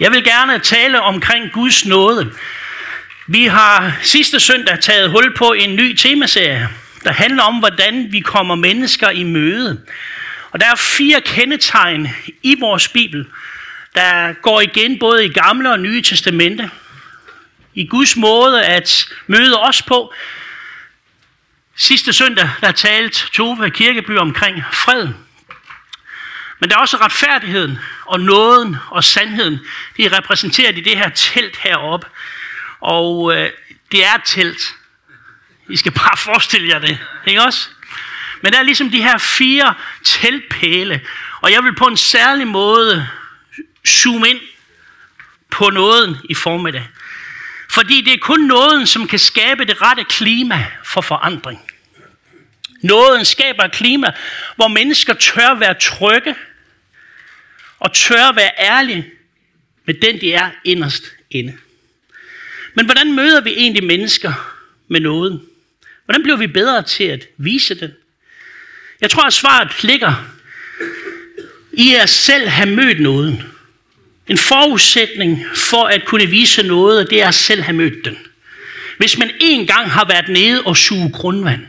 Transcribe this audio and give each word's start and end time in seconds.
Jeg 0.00 0.12
vil 0.12 0.24
gerne 0.24 0.58
tale 0.58 1.00
omkring 1.00 1.52
Guds 1.52 1.86
nåde. 1.86 2.32
Vi 3.26 3.44
har 3.44 3.98
sidste 4.02 4.40
søndag 4.40 4.80
taget 4.80 5.10
hul 5.10 5.34
på 5.36 5.52
en 5.52 5.76
ny 5.76 5.96
temaserie, 5.96 6.68
der 7.04 7.12
handler 7.12 7.42
om, 7.42 7.58
hvordan 7.58 8.12
vi 8.12 8.20
kommer 8.20 8.54
mennesker 8.54 9.10
i 9.10 9.22
møde. 9.22 9.80
Og 10.50 10.60
der 10.60 10.66
er 10.66 10.74
fire 10.74 11.20
kendetegn 11.20 12.08
i 12.42 12.56
vores 12.60 12.88
Bibel, 12.88 13.26
der 13.94 14.32
går 14.32 14.60
igen 14.60 14.98
både 14.98 15.24
i 15.24 15.32
gamle 15.32 15.70
og 15.70 15.80
nye 15.80 16.02
testamente. 16.02 16.70
I 17.74 17.86
Guds 17.86 18.16
måde 18.16 18.64
at 18.64 19.08
møde 19.26 19.60
os 19.60 19.82
på. 19.82 20.12
Sidste 21.76 22.12
søndag, 22.12 22.50
der 22.60 22.72
talte 22.72 23.30
Tove 23.32 23.70
Kirkeby 23.70 24.18
omkring 24.18 24.64
fred. 24.72 25.08
Men 26.60 26.70
der 26.70 26.76
er 26.76 26.80
også 26.80 26.96
retfærdigheden 26.96 27.78
og 28.06 28.20
nåden 28.20 28.76
og 28.90 29.04
sandheden. 29.04 29.60
De 29.96 30.04
er 30.04 30.18
repræsenteret 30.18 30.78
i 30.78 30.80
det 30.80 30.96
her 30.96 31.08
telt 31.08 31.56
heroppe. 31.56 32.06
Og 32.80 33.36
øh, 33.36 33.50
det 33.92 34.04
er 34.04 34.14
et 34.14 34.22
telt. 34.24 34.60
I 35.68 35.76
skal 35.76 35.92
bare 35.92 36.16
forestille 36.28 36.68
jer 36.68 36.78
det. 36.78 36.98
Ikke 37.26 37.42
også? 37.42 37.68
Men 38.42 38.52
der 38.52 38.58
er 38.58 38.62
ligesom 38.62 38.90
de 38.90 39.02
her 39.02 39.18
fire 39.18 39.74
teltpæle. 40.04 41.00
Og 41.40 41.52
jeg 41.52 41.64
vil 41.64 41.74
på 41.74 41.84
en 41.84 41.96
særlig 41.96 42.46
måde 42.46 43.08
zoome 43.86 44.28
ind 44.28 44.40
på 45.50 45.70
nåden 45.70 46.16
i 46.30 46.34
formiddag. 46.34 46.88
Fordi 47.70 48.00
det 48.00 48.12
er 48.12 48.18
kun 48.18 48.40
nåden, 48.40 48.86
som 48.86 49.08
kan 49.08 49.18
skabe 49.18 49.64
det 49.64 49.82
rette 49.82 50.04
klima 50.04 50.66
for 50.84 51.00
forandring. 51.00 51.62
Nåden 52.82 53.24
skaber 53.24 53.62
et 53.62 53.72
klima, 53.72 54.12
hvor 54.56 54.68
mennesker 54.68 55.14
tør 55.14 55.54
være 55.54 55.74
trygge 55.74 56.34
og 57.78 57.94
tør 57.94 58.34
være 58.34 58.50
ærlig 58.58 59.06
med 59.84 59.94
den, 59.94 60.20
de 60.20 60.32
er 60.32 60.50
inderst 60.64 61.04
inde. 61.30 61.56
Men 62.74 62.84
hvordan 62.84 63.12
møder 63.12 63.40
vi 63.40 63.50
egentlig 63.50 63.84
mennesker 63.84 64.56
med 64.88 65.00
noget? 65.00 65.40
Hvordan 66.04 66.22
bliver 66.22 66.36
vi 66.36 66.46
bedre 66.46 66.82
til 66.82 67.04
at 67.04 67.28
vise 67.36 67.74
den? 67.74 67.90
Jeg 69.00 69.10
tror, 69.10 69.22
at 69.22 69.32
svaret 69.32 69.84
ligger 69.84 70.24
i 71.72 71.94
at 71.94 72.08
selv 72.08 72.48
have 72.48 72.70
mødt 72.70 73.00
nåden. 73.00 73.42
En 74.28 74.38
forudsætning 74.38 75.44
for 75.54 75.84
at 75.84 76.04
kunne 76.04 76.26
vise 76.26 76.62
noget, 76.62 77.10
det 77.10 77.22
er 77.22 77.28
at 77.28 77.34
selv 77.34 77.62
have 77.62 77.76
mødt 77.76 78.04
den. 78.04 78.18
Hvis 78.98 79.18
man 79.18 79.30
en 79.40 79.66
gang 79.66 79.90
har 79.90 80.04
været 80.04 80.28
nede 80.28 80.62
og 80.62 80.76
suge 80.76 81.12
grundvand, 81.12 81.66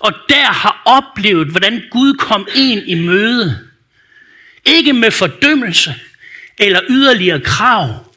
og 0.00 0.12
der 0.28 0.46
har 0.46 0.82
oplevet, 0.84 1.48
hvordan 1.48 1.82
Gud 1.90 2.14
kom 2.14 2.48
en 2.54 2.82
i 2.86 2.94
møde, 2.94 3.68
ikke 4.64 4.92
med 4.92 5.10
fordømmelse 5.10 5.94
eller 6.58 6.80
yderligere 6.88 7.40
krav, 7.40 8.14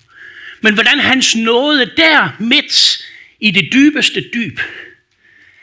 men 0.61 0.73
hvordan 0.73 0.99
hans 0.99 1.35
nåde 1.35 1.91
der 1.97 2.29
midt 2.39 3.05
i 3.39 3.51
det 3.51 3.69
dybeste 3.73 4.25
dyb, 4.33 4.59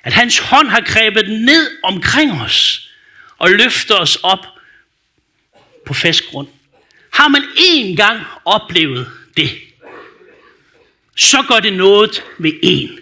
at 0.02 0.12
hans 0.12 0.38
hånd 0.38 0.68
har 0.68 0.80
grebet 0.80 1.30
ned 1.30 1.70
omkring 1.82 2.42
os 2.42 2.88
og 3.38 3.50
løfter 3.50 3.94
os 3.94 4.16
op 4.16 4.46
på 5.86 5.94
fast 5.94 6.26
grund. 6.26 6.48
Har 7.12 7.28
man 7.28 7.42
én 7.42 7.96
gang 7.96 8.20
oplevet 8.44 9.10
det, 9.36 9.50
så 11.16 11.42
går 11.42 11.60
det 11.60 11.72
noget 11.72 12.22
ved 12.38 12.52
en. 12.62 12.98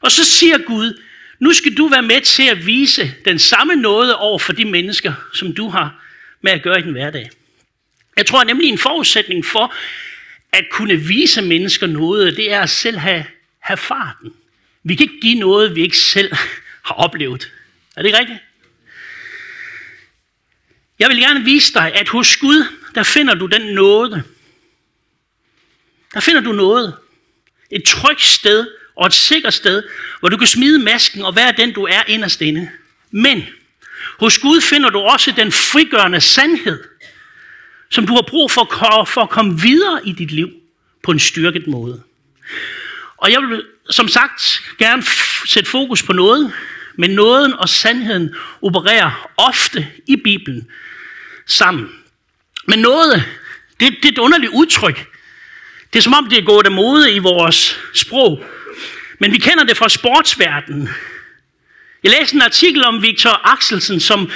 Og 0.00 0.12
så 0.12 0.24
siger 0.24 0.58
Gud, 0.58 1.00
nu 1.38 1.52
skal 1.52 1.76
du 1.76 1.88
være 1.88 2.02
med 2.02 2.20
til 2.20 2.42
at 2.42 2.66
vise 2.66 3.14
den 3.24 3.38
samme 3.38 3.74
nåde 3.74 4.16
over 4.16 4.38
for 4.38 4.52
de 4.52 4.64
mennesker, 4.64 5.12
som 5.34 5.54
du 5.54 5.68
har 5.68 6.04
med 6.44 6.52
at 6.52 6.62
gøre 6.62 6.78
i 6.78 6.82
den 6.82 6.92
hverdag. 6.92 7.30
Jeg 8.16 8.26
tror 8.26 8.44
nemlig 8.44 8.68
en 8.68 8.78
forudsætning 8.78 9.44
for 9.44 9.74
at 10.52 10.64
kunne 10.70 10.96
vise 10.96 11.42
mennesker 11.42 11.86
noget, 11.86 12.36
det 12.36 12.52
er 12.52 12.60
at 12.60 12.70
selv 12.70 12.98
have, 12.98 13.24
have 13.58 13.76
farten. 13.76 14.32
Vi 14.82 14.94
kan 14.94 15.04
ikke 15.04 15.20
give 15.20 15.40
noget, 15.40 15.76
vi 15.76 15.82
ikke 15.82 15.98
selv 15.98 16.32
har 16.86 16.94
oplevet. 16.94 17.52
Er 17.96 18.02
det 18.02 18.08
ikke 18.08 18.18
rigtigt? 18.18 18.38
Jeg 20.98 21.08
vil 21.08 21.18
gerne 21.18 21.44
vise 21.44 21.72
dig, 21.74 21.94
at 21.94 22.08
hos 22.08 22.36
Gud, 22.36 22.64
der 22.94 23.02
finder 23.02 23.34
du 23.34 23.46
den 23.46 23.74
nåde. 23.74 24.22
Der 26.14 26.20
finder 26.20 26.40
du 26.40 26.52
noget. 26.52 26.94
Et 27.70 27.84
trygt 27.84 28.22
sted 28.22 28.66
og 28.96 29.06
et 29.06 29.12
sikkert 29.12 29.54
sted, 29.54 29.82
hvor 30.20 30.28
du 30.28 30.36
kan 30.36 30.46
smide 30.46 30.78
masken 30.78 31.22
og 31.22 31.36
være 31.36 31.52
den, 31.56 31.72
du 31.72 31.84
er 31.84 32.02
inderst 32.08 32.40
inde. 32.40 32.70
Men 33.10 33.46
hos 34.18 34.38
Gud 34.38 34.60
finder 34.60 34.90
du 34.90 34.98
også 34.98 35.32
den 35.36 35.52
frigørende 35.52 36.20
sandhed, 36.20 36.84
som 37.90 38.06
du 38.06 38.14
har 38.14 38.24
brug 38.28 38.50
for, 38.50 38.64
for 39.08 39.20
at 39.20 39.30
komme 39.30 39.60
videre 39.60 40.00
i 40.04 40.12
dit 40.12 40.30
liv 40.30 40.48
på 41.02 41.10
en 41.10 41.18
styrket 41.18 41.66
måde. 41.66 42.02
Og 43.16 43.32
jeg 43.32 43.42
vil 43.42 43.64
som 43.90 44.08
sagt 44.08 44.62
gerne 44.78 45.02
sætte 45.46 45.70
fokus 45.70 46.02
på 46.02 46.12
noget, 46.12 46.52
men 46.98 47.10
nåden 47.10 47.52
og 47.52 47.68
sandheden 47.68 48.34
opererer 48.62 49.30
ofte 49.36 49.88
i 50.06 50.16
Bibelen 50.16 50.70
sammen. 51.46 51.88
Men 52.66 52.78
noget, 52.78 53.24
det, 53.80 53.96
det 54.02 54.08
er 54.08 54.12
et 54.12 54.18
underligt 54.18 54.52
udtryk. 54.52 55.06
Det 55.92 55.98
er 55.98 56.02
som 56.02 56.14
om, 56.14 56.28
det 56.28 56.38
er 56.38 56.42
gået 56.42 56.66
af 56.66 56.72
mode 56.72 57.12
i 57.12 57.18
vores 57.18 57.80
sprog. 57.94 58.44
Men 59.18 59.32
vi 59.32 59.38
kender 59.38 59.64
det 59.64 59.76
fra 59.76 59.88
sportsverdenen. 59.88 60.88
Jeg 62.04 62.12
læste 62.20 62.34
en 62.34 62.42
artikel 62.42 62.84
om 62.84 63.02
Victor 63.02 63.52
Axelsen, 63.52 64.00
som 64.00 64.30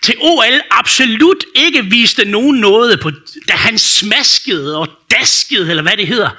til 0.00 0.14
OL 0.20 0.60
absolut 0.70 1.44
ikke 1.54 1.84
viste 1.84 2.24
nogen 2.24 2.60
noget, 2.60 3.00
på, 3.00 3.10
da 3.48 3.52
han 3.52 3.78
smaskede 3.78 4.78
og 4.78 4.88
daskede, 5.10 5.70
eller 5.70 5.82
hvad 5.82 5.96
det 5.96 6.06
hedder, 6.06 6.30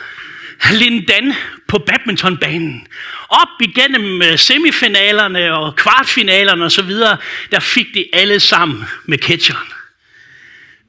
Lindan 0.72 1.34
på 1.68 1.78
badmintonbanen. 1.78 2.88
Op 3.30 3.62
igennem 3.62 4.22
øh, 4.22 4.40
semifinalerne 4.40 5.54
og 5.54 5.76
kvartfinalerne 5.76 6.66
og 6.66 6.72
så 6.72 6.82
videre, 6.82 7.18
der 7.52 7.60
fik 7.60 7.94
de 7.94 8.06
alle 8.14 8.40
sammen 8.40 8.84
med 9.06 9.18
catcheren. 9.18 9.68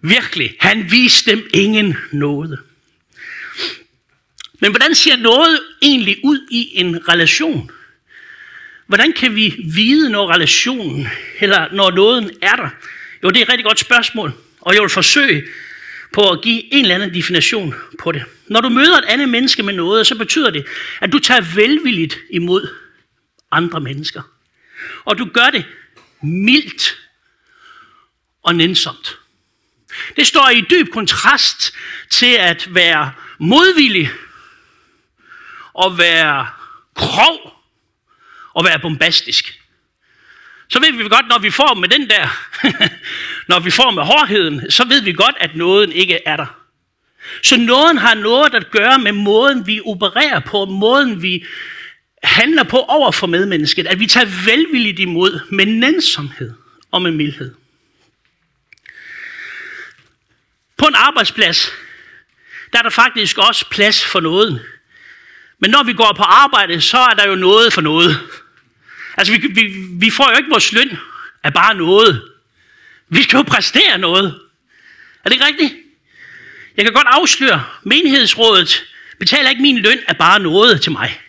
Virkelig, 0.02 0.56
han 0.60 0.90
viste 0.90 1.30
dem 1.30 1.48
ingen 1.54 1.96
noget. 2.12 2.58
Men 4.60 4.70
hvordan 4.70 4.94
ser 4.94 5.16
noget 5.16 5.60
egentlig 5.82 6.16
ud 6.24 6.46
i 6.50 6.70
en 6.74 7.08
relation? 7.08 7.70
Hvordan 8.88 9.12
kan 9.12 9.34
vi 9.34 9.64
vide, 9.74 10.10
når 10.10 10.32
relationen, 10.32 11.08
eller 11.40 11.68
når 11.72 11.90
nåden 11.90 12.30
er 12.42 12.56
der? 12.56 12.68
Jo, 13.22 13.30
det 13.30 13.36
er 13.36 13.42
et 13.42 13.48
rigtig 13.48 13.64
godt 13.64 13.78
spørgsmål, 13.78 14.32
og 14.60 14.74
jeg 14.74 14.82
vil 14.82 14.90
forsøge 14.90 15.46
på 16.12 16.30
at 16.30 16.42
give 16.42 16.74
en 16.74 16.84
eller 16.84 16.94
anden 16.94 17.14
definition 17.14 17.74
på 17.98 18.12
det. 18.12 18.24
Når 18.46 18.60
du 18.60 18.68
møder 18.68 18.98
et 18.98 19.04
andet 19.04 19.28
menneske 19.28 19.62
med 19.62 19.74
noget, 19.74 20.06
så 20.06 20.18
betyder 20.18 20.50
det, 20.50 20.66
at 21.00 21.12
du 21.12 21.18
tager 21.18 21.40
velvilligt 21.54 22.18
imod 22.30 22.68
andre 23.50 23.80
mennesker. 23.80 24.22
Og 25.04 25.18
du 25.18 25.24
gør 25.24 25.50
det 25.52 25.64
mildt 26.22 26.98
og 28.42 28.54
nænsomt. 28.54 29.18
Det 30.16 30.26
står 30.26 30.48
i 30.48 30.60
dyb 30.60 30.92
kontrast 30.92 31.74
til 32.10 32.36
at 32.38 32.74
være 32.74 33.12
modvillig 33.38 34.10
og 35.72 35.98
være 35.98 36.46
krog 36.94 37.57
og 38.54 38.64
være 38.64 38.78
bombastisk. 38.78 39.60
Så 40.68 40.80
ved 40.80 40.92
vi 40.92 41.08
godt, 41.08 41.28
når 41.28 41.38
vi 41.38 41.50
får 41.50 41.74
med 41.74 41.88
den 41.88 42.10
der, 42.10 42.28
når 43.50 43.60
vi 43.60 43.70
får 43.70 43.90
med 43.90 44.02
hårdheden, 44.02 44.70
så 44.70 44.84
ved 44.88 45.02
vi 45.02 45.12
godt, 45.12 45.36
at 45.40 45.56
nåden 45.56 45.92
ikke 45.92 46.20
er 46.26 46.36
der. 46.36 46.58
Så 47.42 47.56
nåden 47.56 47.98
har 47.98 48.14
noget 48.14 48.54
at 48.54 48.70
gøre 48.70 48.98
med 48.98 49.12
måden, 49.12 49.66
vi 49.66 49.80
opererer 49.84 50.40
på, 50.40 50.64
måden 50.64 51.22
vi 51.22 51.46
handler 52.22 52.62
på 52.62 52.78
over 52.78 53.12
for 53.12 53.26
medmennesket, 53.26 53.86
at 53.86 54.00
vi 54.00 54.06
tager 54.06 54.44
velvilligt 54.44 54.98
imod 54.98 55.40
med 55.50 55.66
nænsomhed 55.66 56.54
og 56.90 57.02
med 57.02 57.10
mildhed. 57.10 57.54
På 60.76 60.86
en 60.86 60.94
arbejdsplads, 60.94 61.72
der 62.72 62.78
er 62.78 62.82
der 62.82 62.90
faktisk 62.90 63.38
også 63.38 63.70
plads 63.70 64.04
for 64.04 64.20
nåden. 64.20 64.58
Men 65.60 65.70
når 65.70 65.82
vi 65.82 65.92
går 65.92 66.12
på 66.16 66.22
arbejde, 66.22 66.80
så 66.80 66.98
er 66.98 67.14
der 67.14 67.28
jo 67.28 67.34
noget 67.34 67.72
for 67.72 67.80
noget. 67.80 68.20
Altså, 69.16 69.32
vi, 69.32 69.46
vi, 69.46 69.62
vi 69.92 70.10
får 70.10 70.30
jo 70.30 70.36
ikke 70.36 70.50
vores 70.50 70.72
løn 70.72 70.98
af 71.42 71.54
bare 71.54 71.74
noget. 71.74 72.22
Vi 73.08 73.22
skal 73.22 73.36
jo 73.36 73.42
præstere 73.42 73.98
noget. 73.98 74.40
Er 75.24 75.28
det 75.28 75.32
ikke 75.32 75.46
rigtigt? 75.46 75.74
Jeg 76.76 76.84
kan 76.84 76.94
godt 76.94 77.06
afsløre, 77.10 77.64
menighedsrådet 77.82 78.84
betaler 79.18 79.50
ikke 79.50 79.62
min 79.62 79.78
løn 79.78 79.98
af 80.08 80.16
bare 80.16 80.40
noget 80.40 80.82
til 80.82 80.92
mig. 80.92 81.20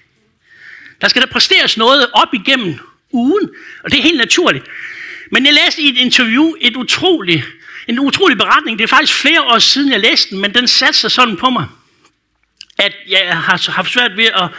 Der 1.01 1.07
skal 1.07 1.21
der 1.21 1.27
præsteres 1.27 1.77
noget 1.77 2.11
op 2.13 2.33
igennem 2.33 2.79
ugen, 3.11 3.49
og 3.83 3.91
det 3.91 3.99
er 3.99 4.03
helt 4.03 4.17
naturligt. 4.17 4.65
Men 5.31 5.45
jeg 5.45 5.53
læste 5.53 5.81
i 5.81 5.89
et 5.89 5.97
interview 5.97 6.53
et 6.61 6.75
utroligt, 6.75 7.43
en 7.87 7.99
utrolig 7.99 8.37
beretning. 8.37 8.79
Det 8.79 8.83
er 8.83 8.87
faktisk 8.87 9.13
flere 9.13 9.41
år 9.41 9.59
siden, 9.59 9.91
jeg 9.91 9.99
læste 9.99 10.29
den, 10.29 10.41
men 10.41 10.53
den 10.53 10.67
satte 10.67 10.99
sig 10.99 11.11
sådan 11.11 11.37
på 11.37 11.49
mig, 11.49 11.65
at 12.79 12.95
jeg 13.07 13.37
har 13.43 13.71
haft 13.71 13.91
svært 13.91 14.17
ved 14.17 14.25
at, 14.25 14.49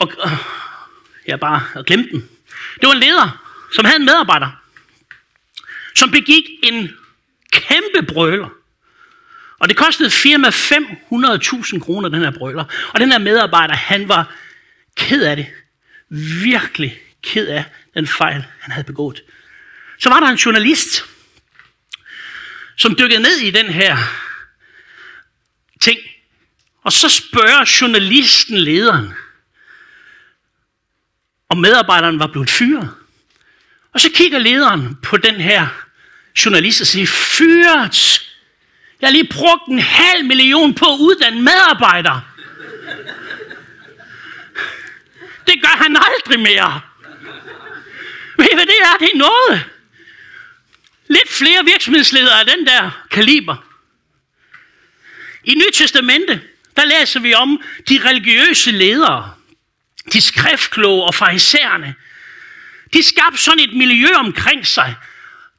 at, 0.00 0.08
at 0.24 0.30
ja, 1.28 1.36
bare 1.36 1.62
at 1.76 1.86
glemme 1.86 2.08
den. 2.10 2.28
Det 2.80 2.86
var 2.86 2.92
en 2.92 3.00
leder, 3.00 3.44
som 3.72 3.84
havde 3.84 3.96
en 3.96 4.04
medarbejder, 4.04 4.50
som 5.94 6.10
begik 6.10 6.44
en 6.62 6.90
kæmpe 7.52 8.12
brøler 8.12 8.48
Og 9.58 9.68
det 9.68 9.76
kostede 9.76 10.10
firma 10.10 10.48
500.000 10.48 11.80
kroner, 11.80 12.08
den 12.08 12.22
her 12.22 12.30
brøler. 12.30 12.64
Og 12.94 13.00
den 13.00 13.12
her 13.12 13.18
medarbejder, 13.18 13.74
han 13.74 14.08
var 14.08 14.34
ked 14.96 15.24
af 15.24 15.36
det. 15.36 15.46
Virkelig 16.42 17.00
ked 17.22 17.48
af 17.48 17.64
den 17.94 18.06
fejl, 18.06 18.44
han 18.60 18.72
havde 18.72 18.86
begået. 18.86 19.22
Så 19.98 20.08
var 20.08 20.20
der 20.20 20.26
en 20.26 20.36
journalist, 20.36 21.04
som 22.76 22.96
dykkede 22.98 23.22
ned 23.22 23.36
i 23.36 23.50
den 23.50 23.66
her 23.66 23.96
ting. 25.80 25.98
Og 26.84 26.92
så 26.92 27.08
spørger 27.08 27.78
journalisten 27.80 28.58
lederen, 28.58 29.14
om 31.48 31.58
medarbejderen 31.58 32.18
var 32.18 32.26
blevet 32.26 32.50
fyret. 32.50 32.94
Og 33.92 34.00
så 34.00 34.10
kigger 34.14 34.38
lederen 34.38 34.98
på 35.02 35.16
den 35.16 35.34
her 35.34 35.68
journalist 36.44 36.80
og 36.80 36.86
siger, 36.86 37.06
fyret! 37.06 38.20
Jeg 39.00 39.06
har 39.06 39.12
lige 39.12 39.28
brugt 39.32 39.68
en 39.68 39.78
halv 39.78 40.24
million 40.24 40.74
på 40.74 40.84
at 40.84 40.98
uddanne 40.98 41.42
medarbejdere. 41.42 42.22
Det 45.46 45.62
gør 45.62 45.76
han 45.76 45.96
aldrig 45.96 46.40
mere. 46.40 46.80
Ved 48.36 48.46
I 48.52 48.54
hvad 48.54 48.66
det 48.66 48.74
er? 48.82 48.96
Det 48.98 49.10
er 49.14 49.18
noget. 49.18 49.64
Lidt 51.08 51.28
flere 51.28 51.64
virksomhedsledere 51.64 52.40
af 52.40 52.46
den 52.46 52.66
der 52.66 53.04
kaliber. 53.10 53.56
I 55.44 55.54
Nyt 55.54 55.74
Testamente, 55.74 56.42
der 56.76 56.84
læser 56.84 57.20
vi 57.20 57.34
om 57.34 57.62
de 57.88 58.00
religiøse 58.08 58.70
ledere, 58.70 59.34
de 60.12 60.20
skriftkloge 60.20 61.04
og 61.04 61.14
farisæerne. 61.14 61.94
De 62.92 63.02
skabte 63.02 63.38
sådan 63.38 63.60
et 63.60 63.76
miljø 63.76 64.08
omkring 64.16 64.66
sig, 64.66 64.94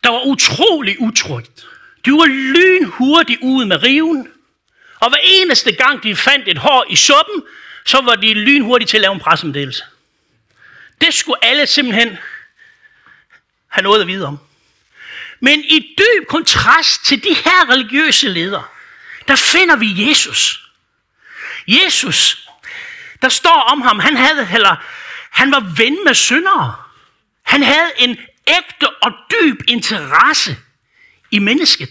der 0.03 0.09
var 0.09 0.25
utrolig 0.25 0.99
utrygt. 0.99 1.67
De 2.05 2.11
var 2.11 2.25
lynhurtigt 2.25 3.39
ude 3.41 3.65
med 3.65 3.83
riven, 3.83 4.27
og 4.99 5.09
hver 5.09 5.19
eneste 5.23 5.71
gang 5.71 6.03
de 6.03 6.15
fandt 6.15 6.47
et 6.47 6.57
hår 6.57 6.85
i 6.89 6.95
suppen, 6.95 7.43
så 7.85 8.01
var 8.01 8.15
de 8.15 8.33
lynhurtigt 8.33 8.89
til 8.89 8.97
at 8.97 9.01
lave 9.01 9.13
en 9.13 9.19
pressemeddelelse. 9.19 9.83
Det 11.01 11.13
skulle 11.13 11.45
alle 11.45 11.67
simpelthen 11.67 12.17
have 13.67 13.83
noget 13.83 14.01
at 14.01 14.07
vide 14.07 14.27
om. 14.27 14.39
Men 15.39 15.59
i 15.63 15.95
dyb 15.97 16.27
kontrast 16.27 17.05
til 17.05 17.23
de 17.23 17.33
her 17.33 17.69
religiøse 17.69 18.27
ledere, 18.27 18.63
der 19.27 19.35
finder 19.35 19.75
vi 19.75 20.09
Jesus. 20.09 20.64
Jesus, 21.67 22.49
der 23.21 23.29
står 23.29 23.69
om 23.71 23.81
ham, 23.81 23.99
han 23.99 24.17
havde 24.17 24.49
eller, 24.53 24.75
han 25.31 25.51
var 25.51 25.73
ven 25.77 25.97
med 26.05 26.13
syndere. 26.13 26.75
Han 27.43 27.63
havde 27.63 27.91
en 27.97 28.17
ægte 28.47 28.89
og 29.03 29.11
dyb 29.31 29.61
interesse 29.67 30.57
i 31.31 31.39
mennesket. 31.39 31.89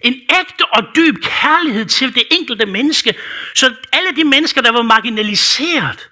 En 0.00 0.14
ægte 0.14 0.66
og 0.66 0.82
dyb 0.96 1.22
kærlighed 1.22 1.86
til 1.86 2.14
det 2.14 2.22
enkelte 2.30 2.66
menneske, 2.66 3.14
så 3.54 3.74
alle 3.92 4.16
de 4.16 4.24
mennesker, 4.24 4.60
der 4.60 4.72
var 4.72 4.82
marginaliseret, 4.82 6.10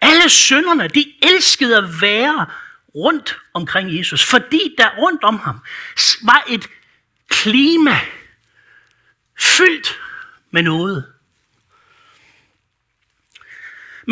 alle 0.00 0.28
synderne, 0.28 0.88
de 0.88 1.12
elskede 1.22 1.76
at 1.76 1.84
være 2.00 2.46
rundt 2.94 3.38
omkring 3.54 3.98
Jesus, 3.98 4.24
fordi 4.24 4.74
der 4.78 4.96
rundt 4.98 5.24
om 5.24 5.38
ham 5.38 5.58
var 6.22 6.44
et 6.48 6.68
klima 7.28 8.00
fyldt 9.40 10.00
med 10.50 10.62
noget. 10.62 11.11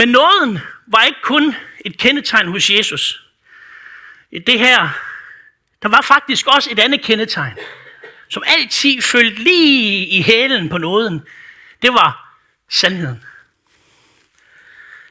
Men 0.00 0.08
nåden 0.08 0.58
var 0.87 1.05
ikke 1.05 1.20
kun 1.23 1.55
et 1.85 1.99
kendetegn 1.99 2.49
hos 2.49 2.70
Jesus. 2.70 3.25
Det 4.47 4.58
her, 4.58 4.88
der 5.82 5.88
var 5.88 6.00
faktisk 6.00 6.47
også 6.47 6.70
et 6.70 6.79
andet 6.79 7.02
kendetegn, 7.02 7.58
som 8.29 8.43
altid 8.47 9.02
følte 9.02 9.43
lige 9.43 10.06
i 10.06 10.23
hælen 10.23 10.69
på 10.69 10.79
nåden. 10.79 11.26
Det 11.82 11.93
var 11.93 12.38
sandheden. 12.69 13.25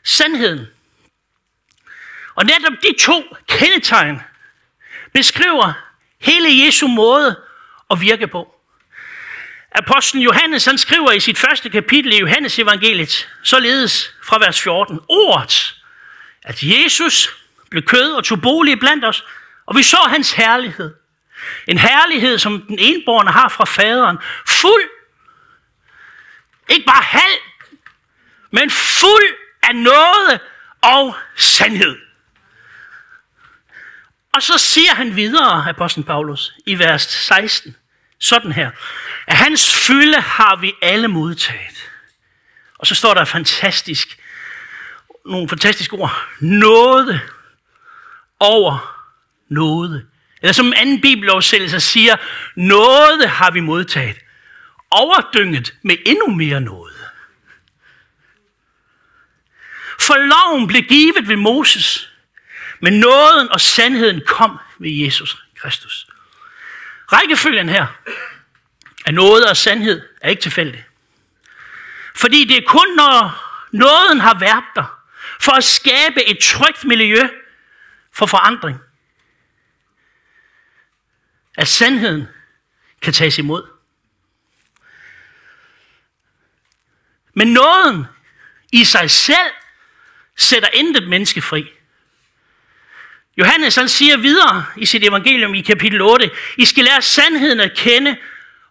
Sandheden. 0.04 0.68
Og 2.36 2.46
netop 2.46 2.74
de 2.84 2.96
to 3.00 3.36
kendetegn 3.48 4.22
beskriver 5.14 5.74
hele 6.20 6.66
Jesu 6.66 6.88
måde 6.88 7.44
at 7.92 8.02
virke 8.02 8.28
på. 8.28 8.59
Apostlen 9.72 10.24
Johannes 10.24 10.66
han 10.66 10.78
skriver 10.78 11.12
i 11.12 11.20
sit 11.20 11.38
første 11.38 11.70
kapitel 11.70 12.14
i 12.14 12.20
Johannes 12.20 12.60
evangeliet, 12.60 13.30
således 13.44 14.14
fra 14.24 14.38
vers 14.40 14.62
14, 14.62 15.00
ordet, 15.08 15.76
at 16.44 16.64
Jesus 16.64 17.30
blev 17.70 17.84
kød 17.84 18.12
og 18.12 18.24
tog 18.24 18.42
bolig 18.42 18.80
blandt 18.80 19.06
os, 19.06 19.24
og 19.66 19.76
vi 19.78 19.84
så 19.84 19.98
hans 19.98 20.32
herlighed. 20.32 20.96
En 21.68 21.78
herlighed, 21.78 22.38
som 22.38 22.62
den 22.62 22.80
enborne 22.80 23.32
har 23.32 23.50
fra 23.50 23.66
faderen. 23.66 24.18
Fuld, 24.48 24.90
ikke 26.70 26.86
bare 26.86 27.04
halv, 27.04 27.40
men 28.52 28.70
fuld 28.72 29.36
af 29.64 29.76
noget 29.76 30.40
og 30.82 31.16
sandhed. 31.36 31.98
Og 34.34 34.42
så 34.42 34.58
siger 34.58 34.94
han 34.94 35.16
videre, 35.16 35.70
apostlen 35.70 36.04
Paulus, 36.04 36.54
i 36.66 36.80
vers 36.80 37.02
16, 37.02 37.76
sådan 38.20 38.52
her. 38.52 38.72
At 39.28 39.38
hans 39.38 39.76
fylde 39.76 40.22
har 40.22 40.56
vi 40.56 40.74
alle 40.82 41.08
modtaget. 41.08 41.90
Og 42.78 42.88
så 42.88 42.96
står 42.96 43.14
der 43.14 43.26
fantastisk, 43.26 44.20
nogle 45.26 45.50
fantastiske 45.50 45.96
ord. 45.96 46.28
Noget 46.40 47.22
over 48.40 49.00
noget. 49.50 50.08
Eller 50.42 50.54
som 50.54 50.66
en 50.66 50.74
anden 50.74 51.02
bibeloversættelse 51.02 51.80
siger, 51.80 52.16
noget 52.56 53.30
har 53.30 53.52
vi 53.52 53.60
modtaget. 53.60 54.18
Overdynget 54.92 55.74
med 55.82 55.98
endnu 56.06 56.28
mere 56.28 56.62
noget. 56.62 56.96
For 60.00 60.16
loven 60.18 60.68
blev 60.68 60.82
givet 60.82 61.28
ved 61.28 61.36
Moses, 61.36 62.12
men 62.80 62.94
nåden 62.94 63.52
og 63.52 63.62
sandheden 63.62 64.22
kom 64.26 64.60
ved 64.80 64.92
Jesus 64.92 65.38
Kristus. 65.56 66.09
Rækkefølgen 67.12 67.70
her 67.70 67.88
af 69.06 69.14
noget 69.14 69.50
og 69.50 69.58
sandhed 69.58 70.02
er 70.22 70.30
ikke 70.30 70.42
tilfældig. 70.42 70.86
Fordi 72.16 72.46
det 72.46 72.58
er 72.58 72.68
kun, 72.68 72.96
når 72.96 73.46
nåden 73.72 74.20
har 74.20 74.40
været 74.40 74.64
der, 74.76 75.00
for 75.42 75.52
at 75.52 75.64
skabe 75.64 76.24
et 76.30 76.40
trygt 76.40 76.86
miljø 76.86 77.30
for 78.12 78.26
forandring, 78.26 78.78
at 81.58 81.68
sandheden 81.68 82.28
kan 83.02 83.14
tages 83.14 83.38
imod. 83.38 83.68
Men 87.34 87.48
nåden 87.48 88.06
i 88.72 88.84
sig 88.84 89.12
selv 89.12 89.52
sætter 90.38 90.70
intet 90.74 91.08
menneske 91.08 91.42
fri. 91.42 91.79
Johannes 93.40 93.76
han 93.76 93.90
siger 93.90 94.18
videre 94.18 94.66
i 94.78 94.86
sit 94.86 95.04
evangelium 95.04 95.54
i 95.54 95.62
kapitel 95.62 96.02
8, 96.02 96.32
I 96.58 96.66
skal 96.66 96.84
lære 96.84 97.02
sandheden 97.02 97.60
at 97.60 97.74
kende, 97.76 98.18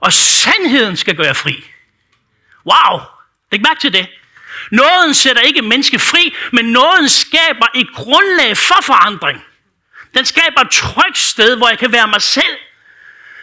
og 0.00 0.12
sandheden 0.12 0.96
skal 0.96 1.16
gøre 1.16 1.34
fri. 1.34 1.64
Wow, 2.66 3.00
læg 3.52 3.62
mærke 3.62 3.80
til 3.80 3.92
det. 3.92 4.06
Nåden 4.70 5.14
sætter 5.14 5.42
ikke 5.42 5.62
menneske 5.62 5.98
fri, 5.98 6.34
men 6.52 6.64
nåden 6.64 7.08
skaber 7.08 7.66
et 7.74 7.88
grundlag 7.94 8.56
for 8.56 8.82
forandring. 8.82 9.44
Den 10.14 10.24
skaber 10.24 10.60
et 10.60 10.70
trygt 10.70 11.18
sted, 11.18 11.56
hvor 11.56 11.68
jeg 11.68 11.78
kan 11.78 11.92
være 11.92 12.08
mig 12.08 12.22
selv. 12.22 12.56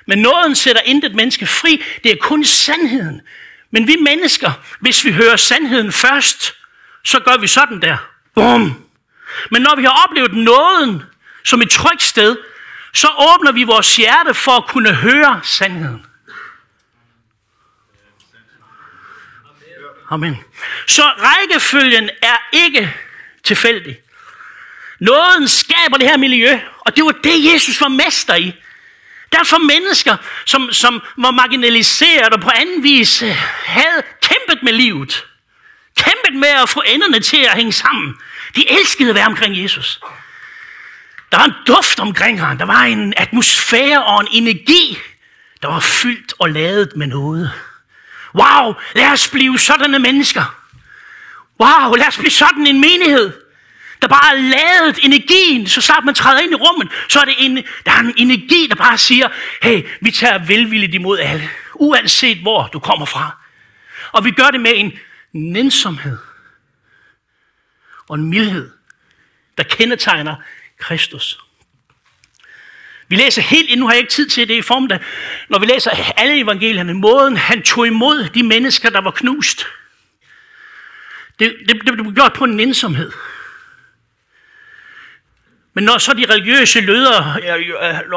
Men 0.08 0.20
nåden 0.20 0.56
sætter 0.56 0.82
intet 0.82 1.16
menneske 1.16 1.46
fri. 1.46 1.84
Det 2.04 2.12
er 2.12 2.16
kun 2.22 2.44
sandheden. 2.44 3.22
Men 3.72 3.88
vi 3.88 3.96
mennesker, 3.96 4.52
hvis 4.80 5.06
vi 5.06 5.12
hører 5.12 5.36
sandheden 5.36 5.92
først, 5.92 6.54
så 7.06 7.20
gør 7.20 7.38
vi 7.38 7.48
sådan 7.48 7.82
der. 7.82 7.98
Bum. 8.36 8.86
Men 9.52 9.62
når 9.62 9.76
vi 9.76 9.84
har 9.84 10.04
oplevet 10.08 10.34
nåden 10.34 11.04
som 11.46 11.62
et 11.62 11.70
trygt 11.70 12.04
sted, 12.04 12.38
så 12.94 13.08
åbner 13.34 13.52
vi 13.52 13.64
vores 13.64 13.96
hjerte 13.96 14.34
for 14.34 14.52
at 14.52 14.68
kunne 14.68 14.94
høre 14.94 15.40
sandheden. 15.44 16.06
Amen. 20.10 20.38
Så 20.88 21.04
rækkefølgen 21.04 22.10
er 22.22 22.38
ikke 22.52 22.94
tilfældig. 23.44 23.98
Nåden 25.00 25.48
skaber 25.48 25.98
det 25.98 26.10
her 26.10 26.18
miljø, 26.18 26.60
og 26.80 26.96
det 26.96 27.06
var 27.06 27.12
det, 27.12 27.54
Jesus 27.54 27.82
var 27.82 27.88
mester 27.88 28.36
i. 28.36 28.54
Derfor 29.32 29.58
mennesker, 29.58 30.18
som, 30.46 30.74
som 30.74 31.02
var 31.18 31.32
marginaliseret 31.32 32.34
og 32.34 32.42
på 32.42 32.50
anden 32.56 32.84
vis 32.84 33.22
øh, 33.22 33.36
havde 33.66 34.04
kæmpet 34.22 34.64
med 34.64 34.74
livet, 34.74 35.26
kæmpet 35.98 36.40
med 36.40 36.48
at 36.48 36.70
få 36.70 36.84
enderne 36.86 37.20
til 37.20 37.38
at 37.38 37.56
hænge 37.56 37.74
sammen, 37.74 38.16
de 38.56 38.72
elskede 38.72 39.10
at 39.10 39.16
være 39.16 39.26
omkring 39.26 39.64
Jesus. 39.64 40.00
Der 41.36 41.40
var 41.42 41.48
en 41.48 41.56
duft 41.68 42.00
omkring 42.00 42.40
ham, 42.40 42.58
der 42.58 42.66
var 42.66 42.84
en 42.84 43.14
atmosfære 43.18 44.06
og 44.06 44.22
en 44.22 44.28
energi, 44.32 44.98
der 45.62 45.68
var 45.68 45.80
fyldt 45.80 46.34
og 46.40 46.50
ladet 46.50 46.92
med 46.96 47.08
noget. 47.08 47.52
Wow, 48.36 48.74
lad 48.96 49.12
os 49.12 49.28
blive 49.28 49.60
sådanne 49.60 50.00
mennesker. 50.00 50.56
Wow, 51.60 51.94
lad 51.94 52.08
os 52.08 52.18
blive 52.18 52.32
sådan 52.32 52.68
en 52.68 52.82
menighed, 52.82 53.34
der 54.02 54.08
bare 54.08 54.38
er 54.38 54.42
ladet 54.42 55.00
energien, 55.04 55.68
så 55.68 55.82
snart 55.82 56.06
man 56.06 56.16
træder 56.16 56.40
ind 56.40 56.52
i 56.52 56.56
rummet, 56.56 56.92
så 57.10 57.20
er 57.20 57.26
det 57.26 57.36
en, 57.38 57.56
der 57.86 57.92
er 57.92 58.00
en 58.00 58.14
energi, 58.18 58.68
der 58.70 58.76
bare 58.76 58.98
siger, 58.98 59.30
hey, 59.62 59.88
vi 60.02 60.12
tager 60.12 60.38
velvilligt 60.38 60.94
imod 60.94 61.20
alle, 61.20 61.50
uanset 61.74 62.38
hvor 62.38 62.70
du 62.74 62.80
kommer 62.80 63.06
fra. 63.06 63.38
Og 64.12 64.26
vi 64.26 64.32
gør 64.32 64.48
det 64.48 64.62
med 64.62 64.72
en 64.76 64.94
nænsomhed 65.34 66.18
og 68.10 68.16
en 68.16 68.30
mildhed, 68.30 68.72
der 69.58 69.64
kendetegner 69.64 70.36
Kristus. 70.80 71.40
Vi 73.08 73.16
læser 73.16 73.42
helt 73.42 73.70
ind, 73.70 73.80
nu 73.80 73.86
har 73.86 73.94
jeg 73.94 74.02
ikke 74.02 74.12
tid 74.12 74.30
til 74.30 74.48
det 74.48 74.54
i 74.54 74.62
form 74.62 74.88
da, 74.88 75.00
når 75.50 75.60
vi 75.60 75.66
læser 75.66 75.92
alle 76.18 76.40
evangelierne, 76.40 76.94
måden 76.94 77.38
han 77.38 77.62
tog 77.64 77.88
imod 77.88 78.30
de 78.30 78.44
mennesker, 78.44 78.90
der 78.90 79.02
var 79.02 79.12
knust. 79.12 79.66
Det, 81.40 81.56
det, 81.68 81.82
det 81.86 81.94
blev 81.94 82.14
gjort 82.14 82.34
på 82.34 82.44
en 82.44 82.56
nænsomhed. 82.56 83.12
Men 85.74 85.84
når 85.84 85.98
så 85.98 86.14
de 86.14 86.26
religiøse 86.30 86.82
løder, 86.82 87.36
øh, 87.36 87.60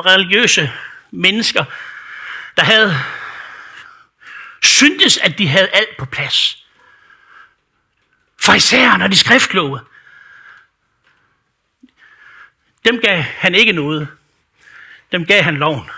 religiøse 0.06 0.72
mennesker, 1.10 1.64
der 2.56 2.62
havde 2.62 2.98
syntes, 4.62 5.18
at 5.18 5.38
de 5.38 5.48
havde 5.48 5.68
alt 5.68 5.96
på 5.98 6.04
plads. 6.04 6.64
Farisæerne 8.40 9.04
og 9.04 9.10
de 9.10 9.16
skriftkloge. 9.16 9.80
Dem 12.84 13.00
gav 13.00 13.22
han 13.22 13.54
ikke 13.54 13.72
noget. 13.72 14.08
Dem 15.12 15.26
gav 15.26 15.42
han 15.42 15.56
loven. 15.56 15.90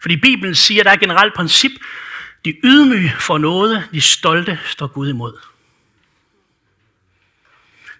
Fordi 0.00 0.16
Bibelen 0.16 0.54
siger, 0.54 0.80
at 0.80 0.84
der 0.84 0.90
er 0.90 0.94
et 0.94 1.00
generelt 1.00 1.34
princip. 1.34 1.70
De 2.44 2.60
ydmyge 2.64 3.12
får 3.18 3.38
noget, 3.38 3.88
de 3.92 4.00
stolte 4.00 4.60
står 4.64 4.86
Gud 4.86 5.08
imod. 5.08 5.38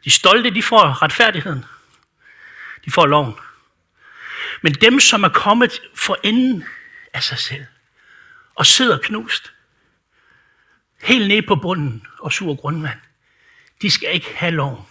De 0.04 0.11
stolte, 0.11 0.50
de 0.50 0.62
får 0.62 1.02
retfærdigheden. 1.02 1.64
De 2.85 2.90
får 2.90 3.06
loven. 3.06 3.35
Men 4.62 4.75
dem, 4.75 5.00
som 5.00 5.25
er 5.25 5.28
kommet 5.28 5.80
for 5.94 6.18
enden 6.23 6.64
af 7.12 7.23
sig 7.23 7.38
selv, 7.38 7.64
og 8.54 8.66
sidder 8.66 8.99
knust, 8.99 9.52
helt 11.02 11.28
nede 11.28 11.42
på 11.42 11.56
bunden 11.56 12.06
og 12.18 12.32
sur 12.32 12.54
grundvand, 12.54 12.99
de 13.82 13.90
skal 13.90 14.14
ikke 14.14 14.35
have 14.35 14.52
loven. 14.52 14.85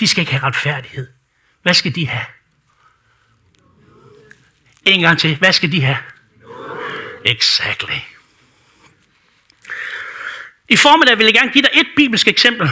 De 0.00 0.08
skal 0.08 0.20
ikke 0.20 0.32
have 0.32 0.42
retfærdighed. 0.42 1.13
Hvad 1.64 1.74
skal 1.74 1.94
de 1.94 2.08
have? 2.08 2.24
En 4.84 5.00
gang 5.00 5.18
til. 5.18 5.36
Hvad 5.36 5.52
skal 5.52 5.72
de 5.72 5.80
have? 5.82 5.98
Exactly. 7.24 7.98
I 10.68 10.76
formiddag 10.76 11.18
vil 11.18 11.24
jeg 11.24 11.34
gerne 11.34 11.52
give 11.52 11.62
dig 11.62 11.70
et 11.74 11.86
bibelsk 11.96 12.28
eksempel, 12.28 12.70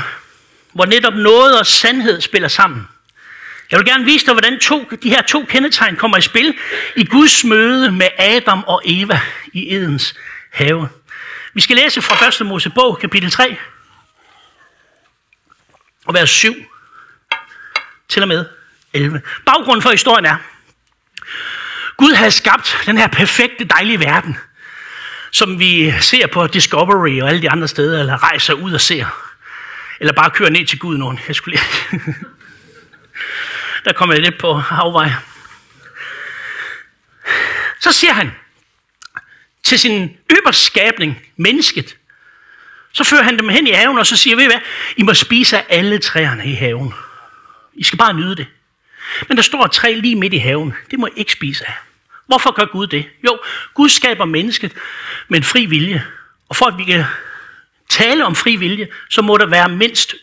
hvor 0.73 0.87
netop 0.87 1.15
noget 1.15 1.59
og 1.59 1.67
sandhed 1.67 2.21
spiller 2.21 2.49
sammen. 2.49 2.89
Jeg 3.71 3.79
vil 3.79 3.87
gerne 3.87 4.05
vise 4.05 4.27
dig, 4.27 4.35
hvordan 4.35 4.61
to, 4.61 4.91
de 5.03 5.11
her 5.11 5.23
to 5.23 5.45
kendetegn 5.45 5.97
kommer 5.97 6.17
i 6.17 6.21
spil 6.21 6.59
i 6.97 7.05
Guds 7.05 7.45
møde 7.45 7.93
med 7.93 8.09
Adam 8.19 8.65
og 8.67 8.83
Eva 8.85 9.21
i 9.53 9.75
Edens 9.75 10.15
have. 10.51 10.89
Vi 11.55 11.61
skal 11.61 11.77
læse 11.77 12.03
fra 12.03 12.43
1. 12.43 12.47
Mosebog, 12.47 12.99
kapitel 12.99 13.31
3, 13.31 13.57
og 16.05 16.15
vers 16.15 16.31
7 16.31 16.55
til 18.09 18.23
og 18.23 18.29
med 18.29 18.62
11. 18.93 19.23
Baggrunden 19.47 19.83
for 19.83 19.91
historien 19.91 20.25
er, 20.25 20.37
Gud 21.97 22.13
havde 22.13 22.31
skabt 22.31 22.79
den 22.87 22.99
her 22.99 23.07
perfekte, 23.07 23.65
dejlige 23.65 24.01
verden, 24.01 24.39
som 25.31 25.59
vi 25.59 25.95
ser 26.01 26.27
på 26.27 26.47
Discovery 26.47 27.21
og 27.21 27.29
alle 27.29 27.43
de 27.43 27.51
andre 27.51 27.69
steder, 27.69 28.01
eller 28.01 28.23
rejser 28.23 28.55
ud 28.55 28.73
og 28.73 28.81
ser. 28.81 29.07
Eller 30.01 30.13
bare 30.13 30.31
kører 30.31 30.51
ned 30.51 30.67
til 30.67 30.79
Gud 30.79 30.99
nogen. 30.99 31.21
Jeg 31.29 31.37
skulle 31.37 31.59
lige... 31.59 32.15
Der 33.85 33.93
kommer 33.93 34.15
jeg 34.15 34.23
lidt 34.23 34.39
på 34.39 34.63
afvej. 34.71 35.13
Så 37.81 37.93
siger 37.93 38.13
han 38.13 38.33
til 39.63 39.79
sin 39.79 40.17
øverste 40.31 40.63
skabning, 40.63 41.27
mennesket, 41.37 41.97
så 42.93 43.05
fører 43.05 43.23
han 43.23 43.39
dem 43.39 43.49
hen 43.49 43.67
i 43.67 43.71
haven, 43.71 43.99
og 43.99 44.07
så 44.07 44.17
siger, 44.17 44.37
ved 44.37 44.45
I 44.45 44.47
hvad, 44.47 44.61
I 44.97 45.03
må 45.03 45.15
spise 45.15 45.59
af 45.59 45.67
alle 45.69 45.99
træerne 45.99 46.47
i 46.47 46.55
haven. 46.55 46.95
I 47.75 47.85
skal 47.85 47.99
bare 47.99 48.15
nyde 48.15 48.37
det. 48.37 48.47
Men 49.29 49.37
der 49.37 49.43
står 49.43 49.65
et 49.65 49.73
træ 49.73 49.95
lige 49.95 50.17
midt 50.17 50.35
i 50.35 50.39
haven. 50.39 50.75
Det 50.91 50.99
må 50.99 51.07
I 51.07 51.11
ikke 51.17 51.33
spise 51.33 51.67
af. 51.67 51.75
Hvorfor 52.27 52.53
gør 52.53 52.65
Gud 52.65 52.87
det? 52.87 53.09
Jo, 53.25 53.39
Gud 53.75 53.89
skaber 53.89 54.25
mennesket 54.25 54.73
med 55.29 55.39
en 55.39 55.45
fri 55.45 55.67
vilje. 55.67 56.07
Og 56.49 56.57
for 56.57 56.67
at 56.67 56.79
vi 56.79 56.85
kan 56.85 57.05
tale 57.89 58.25
om 58.25 58.35
fri 58.35 58.57
vilje, 58.57 58.89
så 59.11 59.23
må 59.23 59.37
der 59.37 59.47
være 59.47 59.69
mindst 59.69 60.15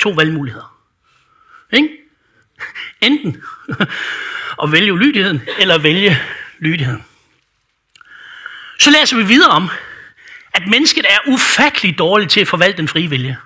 to 0.00 0.10
valgmuligheder. 0.10 0.78
Ikke? 1.72 1.88
Enten 3.00 3.42
at 4.62 4.72
vælge 4.72 4.92
ulydigheden, 4.92 5.42
eller 5.58 5.74
at 5.74 5.82
vælge 5.82 6.18
lydigheden. 6.58 7.04
Så 8.80 8.90
læser 8.90 9.16
vi 9.16 9.22
videre 9.22 9.50
om, 9.50 9.70
at 10.54 10.66
mennesket 10.66 11.06
er 11.08 11.18
ufattelig 11.26 11.98
dårligt 11.98 12.30
til 12.30 12.40
at 12.40 12.48
forvalte 12.48 12.76
den 12.76 12.88
frie 12.88 13.10
vilje. 13.10 13.36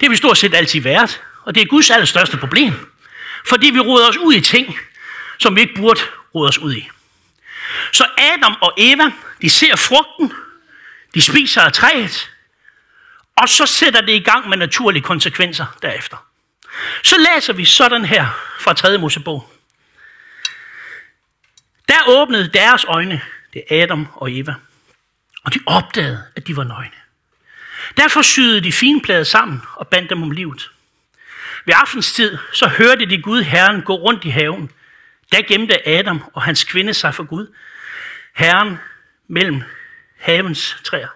Det 0.00 0.02
har 0.06 0.10
vi 0.10 0.16
stort 0.16 0.38
set 0.38 0.54
altid 0.54 0.80
været, 0.80 1.22
og 1.42 1.54
det 1.54 1.62
er 1.62 1.66
Guds 1.66 1.90
allerstørste 1.90 2.36
problem. 2.36 2.72
Fordi 3.46 3.70
vi 3.70 3.80
roder 3.80 4.08
os 4.08 4.16
ud 4.16 4.34
i 4.34 4.40
ting, 4.40 4.78
som 5.38 5.56
vi 5.56 5.60
ikke 5.60 5.74
burde 5.74 6.00
rode 6.34 6.48
os 6.48 6.58
ud 6.58 6.74
i. 6.74 6.88
Så 7.92 8.06
Adam 8.18 8.56
og 8.60 8.74
Eva, 8.76 9.12
de 9.42 9.50
ser 9.50 9.76
frugten, 9.76 10.32
de 11.14 11.22
spiser 11.22 11.62
af 11.62 11.72
træet, 11.72 12.30
og 13.36 13.48
så 13.48 13.66
sætter 13.66 14.00
det 14.00 14.12
i 14.12 14.22
gang 14.22 14.48
med 14.48 14.56
naturlige 14.56 15.02
konsekvenser 15.02 15.66
derefter. 15.82 16.16
Så 17.02 17.16
læser 17.18 17.52
vi 17.52 17.64
sådan 17.64 18.04
her 18.04 18.26
fra 18.60 18.72
3. 18.72 18.98
Mosebog. 18.98 19.52
Der 21.88 21.98
åbnede 22.06 22.48
deres 22.48 22.84
øjne, 22.84 23.20
det 23.52 23.62
er 23.70 23.82
Adam 23.82 24.08
og 24.14 24.32
Eva, 24.32 24.54
og 25.44 25.54
de 25.54 25.60
opdagede, 25.66 26.24
at 26.36 26.46
de 26.46 26.56
var 26.56 26.64
nøgne. 26.64 26.96
Derfor 27.96 28.22
syede 28.22 28.60
de 28.60 28.72
finplader 28.72 29.24
sammen 29.24 29.62
og 29.74 29.88
bandt 29.88 30.10
dem 30.10 30.22
om 30.22 30.30
livet. 30.30 30.70
Ved 31.68 31.74
aftenstid 31.76 32.38
så 32.52 32.68
hørte 32.68 33.06
de 33.06 33.22
Gud 33.22 33.42
Herren 33.42 33.82
gå 33.82 33.94
rundt 33.94 34.24
i 34.24 34.28
haven. 34.28 34.70
Der 35.32 35.42
gemte 35.42 35.88
Adam 35.88 36.24
og 36.34 36.42
hans 36.42 36.64
kvinde 36.64 36.94
sig 36.94 37.14
for 37.14 37.24
Gud. 37.24 37.54
Herren 38.34 38.78
mellem 39.28 39.62
havens 40.18 40.76
træer. 40.84 41.08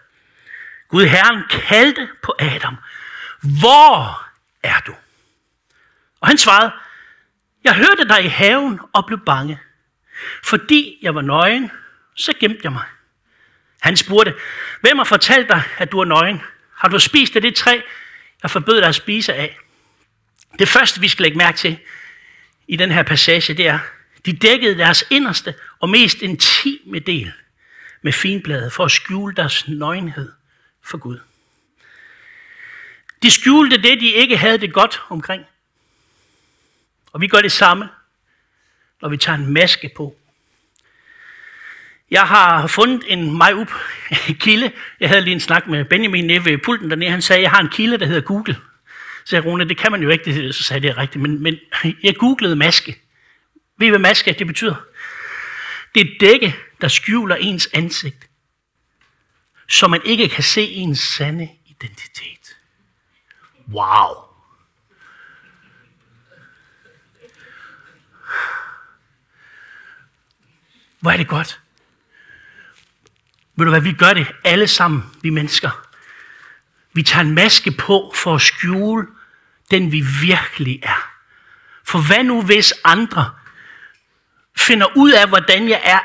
Gud 0.88 1.04
Herren 1.04 1.42
kaldte 1.50 2.08
på 2.22 2.34
Adam. 2.38 2.76
Hvor 3.60 4.28
er 4.62 4.80
du? 4.86 4.94
Og 6.20 6.28
han 6.28 6.38
svarede, 6.38 6.72
jeg 7.64 7.74
hørte 7.74 8.08
dig 8.08 8.24
i 8.24 8.28
haven 8.28 8.80
og 8.92 9.06
blev 9.06 9.18
bange. 9.26 9.60
Fordi 10.44 10.98
jeg 11.02 11.14
var 11.14 11.22
nøgen, 11.22 11.70
så 12.14 12.32
gemte 12.40 12.60
jeg 12.64 12.72
mig. 12.72 12.84
Han 13.80 13.96
spurgte, 13.96 14.34
hvem 14.80 14.98
har 14.98 15.04
fortalt 15.04 15.48
dig, 15.48 15.62
at 15.78 15.92
du 15.92 16.00
er 16.00 16.04
nøgen? 16.04 16.42
Har 16.76 16.88
du 16.88 16.98
spist 16.98 17.36
af 17.36 17.42
det 17.42 17.54
træ, 17.56 17.80
jeg 18.42 18.50
forbød 18.50 18.80
dig 18.80 18.88
at 18.88 18.94
spise 18.94 19.34
af? 19.34 19.58
Det 20.58 20.68
første, 20.68 21.00
vi 21.00 21.08
skal 21.08 21.22
lægge 21.22 21.38
mærke 21.38 21.58
til 21.58 21.78
i 22.68 22.76
den 22.76 22.92
her 22.92 23.02
passage, 23.02 23.54
det 23.54 23.66
er, 23.66 23.78
de 24.26 24.32
dækkede 24.32 24.78
deres 24.78 25.04
inderste 25.10 25.54
og 25.80 25.88
mest 25.88 26.22
intime 26.22 26.98
del 26.98 27.32
med 28.02 28.12
finblade 28.12 28.70
for 28.70 28.84
at 28.84 28.90
skjule 28.90 29.34
deres 29.34 29.68
nøgenhed 29.68 30.32
for 30.82 30.98
Gud. 30.98 31.18
De 33.22 33.30
skjulte 33.30 33.82
det, 33.82 34.00
de 34.00 34.12
ikke 34.12 34.36
havde 34.36 34.58
det 34.58 34.72
godt 34.72 35.02
omkring. 35.08 35.44
Og 37.12 37.20
vi 37.20 37.28
gør 37.28 37.40
det 37.40 37.52
samme, 37.52 37.88
når 39.02 39.08
vi 39.08 39.16
tager 39.16 39.38
en 39.38 39.52
maske 39.52 39.90
på. 39.96 40.16
Jeg 42.10 42.22
har 42.22 42.66
fundet 42.66 43.04
en 43.06 43.36
mig 43.36 43.54
up 43.54 43.72
kilde. 44.40 44.72
Jeg 45.00 45.08
havde 45.08 45.20
lige 45.20 45.34
en 45.34 45.40
snak 45.40 45.66
med 45.66 45.84
Benjamin 45.84 46.26
nede 46.26 46.44
ved 46.44 46.58
pulten 46.58 46.90
dernede. 46.90 47.10
Han 47.10 47.22
sagde, 47.22 47.42
jeg 47.42 47.50
har 47.50 47.60
en 47.60 47.68
kilde, 47.68 47.98
der 47.98 48.06
hedder 48.06 48.20
Google. 48.20 48.56
Så 49.24 49.30
sagde 49.30 49.44
Rune, 49.44 49.68
det 49.68 49.78
kan 49.78 49.92
man 49.92 50.02
jo 50.02 50.08
ikke. 50.08 50.52
Så 50.52 50.62
sagde 50.62 50.74
jeg, 50.74 50.82
det 50.82 50.98
er 50.98 51.02
rigtigt. 51.02 51.22
Men, 51.22 51.42
men 51.42 51.58
jeg 52.02 52.16
googlede 52.16 52.56
maske. 52.56 53.02
Ved 53.78 53.86
I, 53.86 53.90
hvad 53.90 53.98
maske 53.98 54.32
det 54.32 54.46
betyder? 54.46 54.74
Det 55.94 56.00
er 56.00 56.18
dække, 56.20 56.56
der 56.80 56.88
skjuler 56.88 57.36
ens 57.36 57.68
ansigt. 57.72 58.28
Så 59.68 59.88
man 59.88 60.00
ikke 60.04 60.28
kan 60.28 60.44
se 60.44 60.62
ens 60.62 60.98
sande 60.98 61.48
identitet. 61.66 62.56
Wow. 63.68 64.32
Hvor 71.00 71.10
er 71.10 71.16
det 71.16 71.28
godt. 71.28 71.60
Ved 73.56 73.66
du 73.66 73.70
hvad, 73.70 73.80
vi 73.80 73.92
gør 73.92 74.14
det 74.14 74.26
alle 74.44 74.68
sammen, 74.68 75.02
vi 75.22 75.30
mennesker. 75.30 75.91
Vi 76.92 77.02
tager 77.02 77.24
en 77.24 77.34
maske 77.34 77.70
på 77.70 78.12
for 78.14 78.34
at 78.34 78.40
skjule 78.40 79.06
den, 79.70 79.92
vi 79.92 80.04
virkelig 80.20 80.80
er. 80.82 81.10
For 81.84 82.06
hvad 82.06 82.24
nu, 82.24 82.42
hvis 82.42 82.74
andre 82.84 83.30
finder 84.56 84.96
ud 84.96 85.12
af, 85.12 85.28
hvordan 85.28 85.68
jeg 85.68 85.80
er 85.84 86.00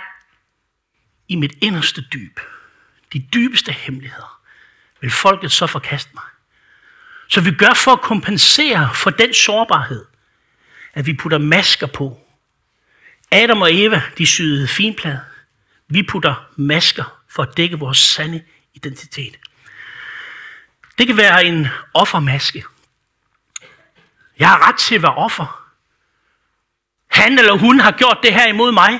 i 1.27 1.35
mit 1.35 1.53
inderste 1.61 2.01
dyb, 2.01 2.39
de 3.13 3.19
dybeste 3.33 3.71
hemmeligheder, 3.71 4.41
vil 5.01 5.11
folket 5.11 5.51
så 5.51 5.67
forkaste 5.67 6.11
mig? 6.13 6.23
Så 7.27 7.41
vi 7.41 7.51
gør 7.51 7.73
for 7.73 7.91
at 7.91 8.01
kompensere 8.01 8.89
for 8.93 9.09
den 9.09 9.33
sårbarhed, 9.33 10.05
at 10.93 11.05
vi 11.05 11.13
putter 11.13 11.37
masker 11.37 11.87
på. 11.87 12.19
Adam 13.31 13.61
og 13.61 13.75
Eva, 13.75 14.01
de 14.17 14.25
syede 14.25 14.67
finplade. 14.67 15.21
Vi 15.87 16.03
putter 16.03 16.49
masker 16.55 17.21
for 17.29 17.43
at 17.43 17.57
dække 17.57 17.79
vores 17.79 17.97
sande 17.97 18.43
identitet. 18.73 19.37
Det 20.97 21.07
kan 21.07 21.17
være 21.17 21.45
en 21.45 21.67
offermaske. 21.93 22.65
Jeg 24.39 24.49
har 24.49 24.67
ret 24.67 24.77
til 24.77 24.95
at 24.95 25.01
være 25.01 25.15
offer. 25.15 25.67
Han 27.07 27.39
eller 27.39 27.57
hun 27.57 27.79
har 27.79 27.91
gjort 27.91 28.19
det 28.23 28.33
her 28.33 28.47
imod 28.47 28.71
mig. 28.71 28.99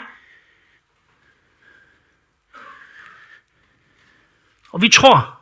Og 4.72 4.82
vi 4.82 4.90
tror 4.90 5.42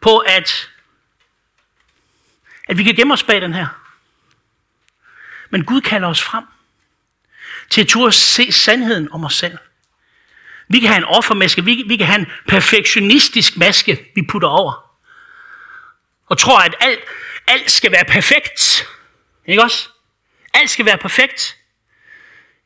på, 0.00 0.18
at, 0.18 0.70
at 2.68 2.78
vi 2.78 2.84
kan 2.84 2.94
gemme 2.94 3.12
os 3.12 3.22
bag 3.22 3.40
den 3.40 3.54
her. 3.54 3.66
Men 5.50 5.64
Gud 5.64 5.80
kalder 5.80 6.08
os 6.08 6.22
frem 6.22 6.44
til 7.70 7.80
at 7.80 7.88
turde 7.88 8.12
se 8.12 8.52
sandheden 8.52 9.12
om 9.12 9.24
os 9.24 9.34
selv. 9.36 9.58
Vi 10.68 10.80
kan 10.80 10.88
have 10.88 10.98
en 10.98 11.04
offermaske, 11.04 11.64
vi, 11.64 11.84
vi 11.88 11.96
kan 11.96 12.06
have 12.06 12.20
en 12.20 12.26
perfektionistisk 12.48 13.56
maske, 13.56 14.10
vi 14.14 14.22
putter 14.22 14.48
over. 14.48 14.89
Og 16.30 16.38
tror, 16.38 16.58
at 16.58 16.74
alt, 16.80 17.00
alt 17.46 17.70
skal 17.70 17.92
være 17.92 18.04
perfekt. 18.04 18.86
Ikke 19.46 19.62
også? 19.62 19.88
Alt 20.54 20.70
skal 20.70 20.84
være 20.84 20.98
perfekt. 20.98 21.56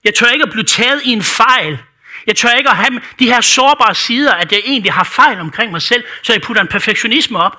Jeg 0.04 0.14
tør 0.14 0.26
ikke 0.26 0.42
at 0.42 0.50
blive 0.50 0.64
taget 0.64 1.02
i 1.04 1.10
en 1.10 1.22
fejl. 1.22 1.78
Jeg 2.26 2.36
tør 2.36 2.50
ikke 2.50 2.70
at 2.70 2.76
have 2.76 3.00
de 3.18 3.26
her 3.26 3.40
sårbare 3.40 3.94
sider, 3.94 4.34
at 4.34 4.52
jeg 4.52 4.60
egentlig 4.64 4.92
har 4.92 5.04
fejl 5.04 5.40
omkring 5.40 5.72
mig 5.72 5.82
selv, 5.82 6.04
så 6.22 6.32
jeg 6.32 6.42
putter 6.42 6.62
en 6.62 6.68
perfektionisme 6.68 7.38
op. 7.38 7.56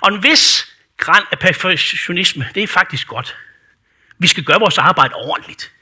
Og 0.00 0.14
en 0.14 0.22
vis 0.22 0.74
græn 0.96 1.22
af 1.32 1.38
perfektionisme, 1.38 2.48
det 2.54 2.62
er 2.62 2.66
faktisk 2.66 3.08
godt. 3.08 3.36
Vi 4.18 4.26
skal 4.26 4.44
gøre 4.44 4.60
vores 4.60 4.78
arbejde 4.78 5.14
ordentligt. 5.14 5.72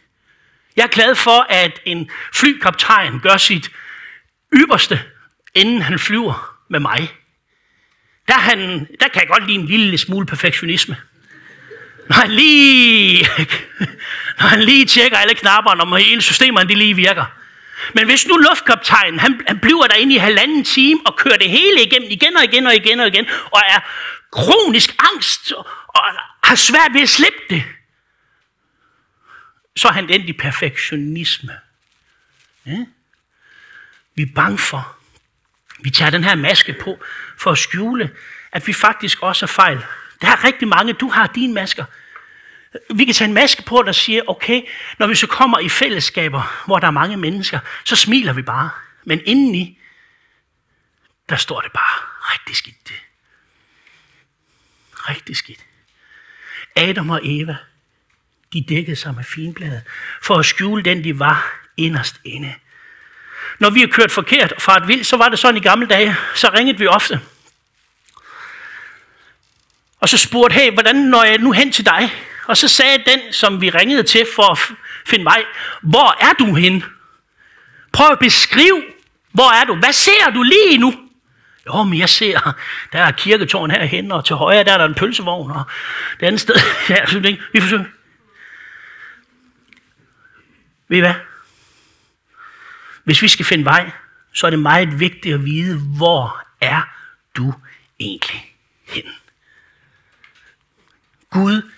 Jeg 0.76 0.82
er 0.82 0.88
glad 0.88 1.14
for, 1.14 1.46
at 1.48 1.80
en 1.84 2.10
flykaptajn 2.34 3.20
gør 3.20 3.36
sit 3.36 3.70
ypperste, 4.54 5.02
inden 5.54 5.82
han 5.82 5.98
flyver 5.98 6.56
med 6.70 6.80
mig. 6.80 7.14
Der, 8.28 8.34
han, 8.34 8.88
der 9.00 9.08
kan 9.08 9.20
jeg 9.22 9.28
godt 9.28 9.46
lide 9.46 9.58
en 9.58 9.66
lille 9.66 9.98
smule 9.98 10.26
perfektionisme. 10.26 10.96
Når 12.08 12.16
han 12.16 12.30
lige, 12.30 13.26
når 14.40 14.46
han 14.46 14.60
lige 14.60 14.86
tjekker 14.86 15.18
alle 15.18 15.34
knapperne, 15.34 15.82
om 15.82 15.96
hele 15.96 16.22
systemerne 16.22 16.68
de 16.68 16.74
lige 16.74 16.96
virker. 16.96 17.24
Men 17.94 18.06
hvis 18.06 18.26
nu 18.26 18.36
luftkaptajnen, 18.36 19.20
han, 19.20 19.40
han 19.46 19.58
bliver 19.58 19.86
derinde 19.86 20.14
i 20.14 20.18
halvanden 20.18 20.64
time 20.64 21.00
og 21.06 21.16
kører 21.16 21.36
det 21.36 21.50
hele 21.50 21.82
igennem 21.82 22.10
igen 22.10 22.36
og 22.36 22.44
igen 22.44 22.66
og 22.66 22.74
igen 22.74 23.00
og 23.00 23.06
igen, 23.06 23.26
og 23.52 23.60
er 23.68 23.80
kronisk 24.32 24.96
angst 25.12 25.52
og 25.88 26.02
har 26.42 26.54
svært 26.54 26.94
ved 26.94 27.00
at 27.00 27.08
slippe 27.08 27.38
det, 27.50 27.64
så 29.76 29.88
er 29.88 29.92
han 29.92 30.10
endt 30.10 30.28
i 30.28 30.32
perfektionisme. 30.32 31.52
Ja? 32.66 32.84
Vi 34.14 34.22
er 34.22 34.34
bange 34.34 34.58
for, 34.58 34.96
vi 35.78 35.90
tager 35.90 36.10
den 36.10 36.24
her 36.24 36.34
maske 36.34 36.72
på 36.80 37.04
for 37.38 37.50
at 37.50 37.58
skjule, 37.58 38.10
at 38.52 38.66
vi 38.66 38.72
faktisk 38.72 39.22
også 39.22 39.44
er 39.44 39.48
fejl. 39.48 39.84
Der 40.20 40.28
er 40.28 40.44
rigtig 40.44 40.68
mange, 40.68 40.92
du 40.92 41.08
har 41.08 41.26
dine 41.26 41.54
masker. 41.54 41.84
Vi 42.94 43.04
kan 43.04 43.14
tage 43.14 43.28
en 43.28 43.34
maske 43.34 43.62
på, 43.62 43.82
der 43.86 43.92
siger, 43.92 44.22
okay, 44.26 44.62
når 44.98 45.06
vi 45.06 45.14
så 45.14 45.26
kommer 45.26 45.58
i 45.58 45.68
fællesskaber, 45.68 46.62
hvor 46.66 46.78
der 46.78 46.86
er 46.86 46.90
mange 46.90 47.16
mennesker, 47.16 47.58
så 47.84 47.96
smiler 47.96 48.32
vi 48.32 48.42
bare. 48.42 48.70
Men 49.04 49.20
indeni, 49.24 49.78
der 51.28 51.36
står 51.36 51.60
det 51.60 51.72
bare 51.72 52.06
rigtig 52.32 52.56
skidt. 52.56 52.88
Det. 52.88 52.96
Rigtig 54.92 55.36
skidt. 55.36 55.66
Adam 56.76 57.10
og 57.10 57.20
Eva, 57.24 57.56
de 58.52 58.64
dækkede 58.68 58.96
sig 58.96 59.14
med 59.14 59.24
finblade, 59.24 59.82
for 60.22 60.34
at 60.34 60.46
skjule 60.46 60.82
den, 60.82 61.04
de 61.04 61.18
var 61.18 61.60
inderst 61.76 62.20
inde. 62.24 62.54
Når 63.58 63.70
vi 63.70 63.80
har 63.80 63.86
kørt 63.86 64.10
forkert 64.10 64.54
fra 64.58 64.76
et 64.76 64.88
vild, 64.88 65.04
så 65.04 65.16
var 65.16 65.28
det 65.28 65.38
sådan 65.38 65.56
i 65.56 65.60
gamle 65.60 65.86
dage, 65.86 66.16
så 66.34 66.50
ringede 66.54 66.78
vi 66.78 66.86
ofte. 66.86 67.20
Og 70.00 70.08
så 70.08 70.18
spurgte, 70.18 70.54
hey, 70.54 70.72
hvordan 70.72 70.96
når 70.96 71.22
jeg 71.22 71.38
nu 71.38 71.52
hen 71.52 71.72
til 71.72 71.86
dig? 71.86 72.12
Og 72.46 72.56
så 72.56 72.68
sagde 72.68 72.98
den, 73.06 73.32
som 73.32 73.60
vi 73.60 73.70
ringede 73.70 74.02
til 74.02 74.26
for 74.34 74.52
at 74.52 74.58
finde 75.06 75.24
vej, 75.24 75.44
hvor 75.82 76.16
er 76.20 76.32
du 76.32 76.54
hen? 76.54 76.84
Prøv 77.92 78.06
at 78.12 78.18
beskrive, 78.18 78.82
hvor 79.32 79.60
er 79.60 79.64
du? 79.64 79.74
Hvad 79.74 79.92
ser 79.92 80.30
du 80.34 80.42
lige 80.42 80.78
nu? 80.78 80.94
Jo, 81.66 81.82
men 81.82 81.98
jeg 81.98 82.08
ser, 82.08 82.56
der 82.92 82.98
er 82.98 83.10
kirketårn 83.10 83.70
herhen, 83.70 84.12
og 84.12 84.24
til 84.24 84.36
højre 84.36 84.64
der 84.64 84.72
er 84.72 84.78
der 84.78 84.84
en 84.84 84.94
pølsevogn, 84.94 85.50
og 85.50 85.64
det 86.20 86.26
andet 86.26 86.40
sted, 86.40 86.54
ja, 86.90 87.06
synes 87.06 87.26
ikke, 87.26 87.42
vi 87.52 87.60
forsøger. 87.60 87.84
Ved 90.88 90.96
I 90.96 91.00
hvad? 91.00 91.14
Hvis 93.06 93.22
vi 93.22 93.28
skal 93.28 93.44
finde 93.44 93.64
vej, 93.64 93.90
så 94.32 94.46
er 94.46 94.50
det 94.50 94.58
meget 94.58 95.00
vigtigt 95.00 95.34
at 95.34 95.44
vide, 95.44 95.78
hvor 95.78 96.46
er 96.60 96.82
du 97.36 97.54
egentlig 98.00 98.54
hen? 98.84 99.04
Gud 101.30 101.70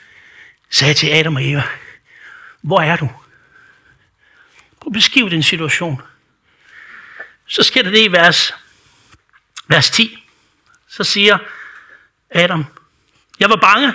sagde 0.70 0.94
til 0.94 1.08
Adam 1.08 1.36
og 1.36 1.44
Eva, 1.44 1.62
hvor 2.62 2.80
er 2.80 2.96
du? 2.96 3.10
Prøv 4.80 4.86
at 4.86 4.92
beskrive 4.92 5.30
den 5.30 5.42
situation. 5.42 6.02
Så 7.46 7.62
sker 7.62 7.82
det 7.82 7.92
det 7.92 8.04
i 8.04 8.12
vers, 8.12 8.54
vers 9.66 9.90
10. 9.90 10.24
Så 10.88 11.04
siger 11.04 11.38
Adam, 12.30 12.64
jeg 13.40 13.50
var 13.50 13.56
bange, 13.56 13.92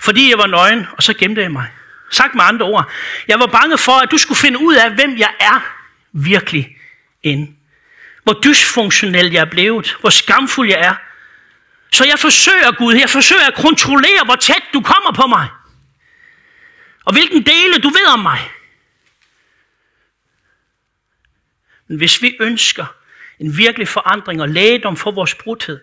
fordi 0.00 0.30
jeg 0.30 0.38
var 0.38 0.46
nøgen, 0.46 0.86
og 0.96 1.02
så 1.02 1.14
gemte 1.14 1.42
jeg 1.42 1.52
mig. 1.52 1.70
Sagt 2.10 2.34
med 2.34 2.44
andre 2.44 2.66
ord, 2.66 2.90
jeg 3.28 3.40
var 3.40 3.46
bange 3.46 3.78
for, 3.78 3.92
at 3.92 4.10
du 4.10 4.18
skulle 4.18 4.38
finde 4.38 4.58
ud 4.58 4.74
af, 4.74 4.94
hvem 4.94 5.18
jeg 5.18 5.34
er 5.40 5.77
virkelig 6.24 6.76
ind. 7.22 7.56
Hvor 8.22 8.40
dysfunktionel 8.44 9.32
jeg 9.32 9.40
er 9.40 9.50
blevet, 9.50 9.96
hvor 10.00 10.10
skamfuld 10.10 10.68
jeg 10.68 10.80
er. 10.80 10.94
Så 11.92 12.04
jeg 12.04 12.18
forsøger, 12.18 12.72
Gud, 12.72 12.94
jeg 12.94 13.10
forsøger 13.10 13.46
at 13.46 13.54
kontrollere, 13.54 14.24
hvor 14.24 14.34
tæt 14.34 14.62
du 14.72 14.80
kommer 14.80 15.12
på 15.12 15.26
mig. 15.26 15.48
Og 17.04 17.12
hvilken 17.12 17.46
dele 17.46 17.78
du 17.82 17.88
ved 17.88 18.06
om 18.12 18.18
mig. 18.18 18.50
Men 21.88 21.98
hvis 21.98 22.22
vi 22.22 22.36
ønsker 22.40 22.86
en 23.38 23.56
virkelig 23.56 23.88
forandring 23.88 24.42
og 24.42 24.48
lægedom 24.48 24.96
for 24.96 25.10
vores 25.10 25.34
brudhed, 25.34 25.80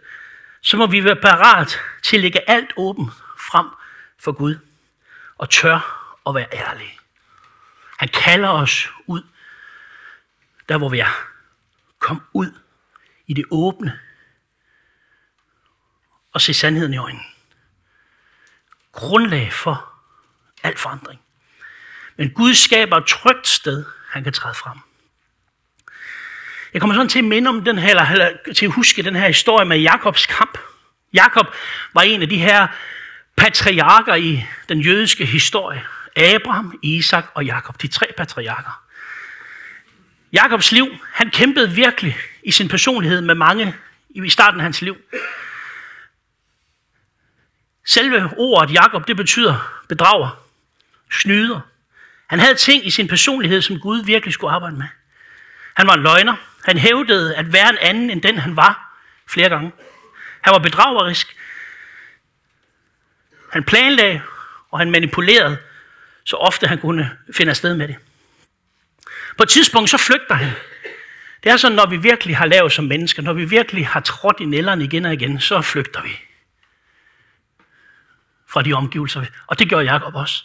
så 0.61 0.77
må 0.77 0.87
vi 0.87 1.03
være 1.03 1.15
parat 1.15 1.79
til 2.03 2.17
at 2.17 2.21
lægge 2.21 2.49
alt 2.49 2.73
åbent 2.77 3.09
frem 3.39 3.65
for 4.19 4.31
Gud 4.31 4.57
og 5.37 5.49
tør 5.49 6.11
at 6.27 6.35
være 6.35 6.47
ærlige. 6.53 6.99
Han 7.97 8.09
kalder 8.09 8.49
os 8.49 8.89
ud 9.07 9.21
der 10.69 10.77
hvor 10.77 10.89
vi 10.89 10.99
er. 10.99 11.27
Kom 11.99 12.21
ud 12.33 12.51
i 13.27 13.33
det 13.33 13.45
åbne 13.51 13.99
og 16.33 16.41
se 16.41 16.53
sandheden 16.53 16.93
i 16.93 16.97
øjnene. 16.97 17.23
Grundlag 18.91 19.53
for 19.53 19.91
al 20.63 20.77
forandring. 20.77 21.21
Men 22.17 22.31
Gud 22.31 22.53
skaber 22.53 22.97
et 22.97 23.05
trygt 23.07 23.47
sted, 23.47 23.85
han 24.09 24.23
kan 24.23 24.33
træde 24.33 24.53
frem. 24.53 24.77
Jeg 26.73 26.81
kommer 26.81 26.95
sådan 26.95 27.09
til 27.09 27.19
at 27.19 27.25
minde 27.25 27.49
om 27.49 27.63
den 27.63 27.77
her, 27.77 27.89
eller 27.89 28.37
til 28.55 28.65
at 28.65 28.71
huske 28.71 29.03
den 29.03 29.15
her 29.15 29.27
historie 29.27 29.65
med 29.65 29.77
Jakobs 29.77 30.25
kamp. 30.25 30.57
Jakob 31.13 31.47
var 31.93 32.01
en 32.01 32.21
af 32.21 32.29
de 32.29 32.37
her 32.37 32.67
patriarker 33.37 34.15
i 34.15 34.45
den 34.69 34.81
jødiske 34.81 35.25
historie. 35.25 35.85
Abraham, 36.15 36.79
Isak 36.83 37.25
og 37.33 37.45
Jakob, 37.45 37.81
de 37.81 37.87
tre 37.87 38.05
patriarker. 38.17 38.84
Jakobs 40.35 40.71
liv, 40.71 40.97
han 41.13 41.31
kæmpede 41.31 41.71
virkelig 41.71 42.17
i 42.43 42.51
sin 42.51 42.67
personlighed 42.67 43.21
med 43.21 43.35
mange 43.35 43.75
i 44.09 44.29
starten 44.29 44.59
af 44.59 44.63
hans 44.63 44.81
liv. 44.81 44.97
Selve 47.85 48.29
ordet 48.37 48.73
Jakob, 48.73 49.07
det 49.07 49.17
betyder 49.17 49.83
bedrager, 49.89 50.43
snyder. 51.11 51.59
Han 52.27 52.39
havde 52.39 52.55
ting 52.55 52.87
i 52.87 52.89
sin 52.89 53.07
personlighed, 53.07 53.61
som 53.61 53.79
Gud 53.79 54.05
virkelig 54.05 54.33
skulle 54.33 54.53
arbejde 54.53 54.75
med. 54.75 54.85
Han 55.73 55.87
var 55.87 55.93
en 55.93 56.03
løgner. 56.03 56.35
Han 56.65 56.77
hævdede 56.77 57.35
at 57.35 57.53
være 57.53 57.69
en 57.69 57.77
anden 57.77 58.09
end 58.09 58.21
den, 58.21 58.37
han 58.37 58.55
var 58.55 58.99
flere 59.29 59.49
gange. 59.49 59.71
Han 60.41 60.51
var 60.53 60.59
bedragerisk. 60.59 61.35
Han 63.51 63.63
planlagde, 63.63 64.21
og 64.71 64.79
han 64.79 64.91
manipulerede, 64.91 65.57
så 66.23 66.35
ofte 66.35 66.67
han 66.67 66.77
kunne 66.77 67.17
finde 67.33 67.49
afsted 67.49 67.75
med 67.75 67.87
det. 67.87 67.95
På 69.37 69.43
et 69.43 69.49
tidspunkt 69.49 69.89
så 69.89 69.97
flygter 69.97 70.35
han. 70.35 70.51
Det 71.43 71.51
er 71.51 71.57
sådan, 71.57 71.75
når 71.75 71.85
vi 71.89 71.97
virkelig 71.97 72.37
har 72.37 72.45
lavet 72.45 72.71
som 72.71 72.85
mennesker, 72.85 73.21
når 73.21 73.33
vi 73.33 73.45
virkelig 73.45 73.87
har 73.87 73.99
trådt 73.99 74.39
i 74.39 74.45
nælderen 74.45 74.81
igen 74.81 75.05
og 75.05 75.13
igen, 75.13 75.39
så 75.39 75.61
flygter 75.61 76.01
vi 76.01 76.09
fra 78.49 78.61
de 78.61 78.73
omgivelser. 78.73 79.25
Og 79.47 79.59
det 79.59 79.69
gjorde 79.69 79.85
Jakob 79.85 80.15
også. 80.15 80.43